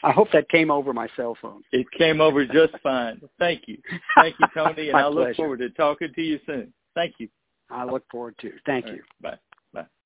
I 0.03 0.13
hope 0.13 0.31
that 0.33 0.49
came 0.49 0.71
over 0.71 0.93
my 0.93 1.09
cell 1.17 1.37
phone. 1.43 1.63
It 1.73 1.87
came 1.99 2.21
over 2.21 2.47
just 2.47 2.75
fine. 2.81 3.21
Thank 3.41 3.63
you. 3.67 3.79
Thank 4.15 4.37
you, 4.39 4.47
Tony, 4.55 4.85
and 4.89 4.93
My 4.93 5.03
I 5.03 5.09
look 5.09 5.25
pleasure. 5.25 5.35
forward 5.35 5.59
to 5.59 5.71
talking 5.71 6.13
to 6.15 6.23
you 6.23 6.39
soon. 6.47 6.73
Thank 6.97 7.15
you. 7.19 7.29
I 7.71 7.85
look 7.85 8.05
forward 8.11 8.35
to. 8.41 8.51
Thank 8.65 8.87
All 8.87 8.93
you. 8.93 9.03
right. 9.23 9.35
Bye. 9.35 9.39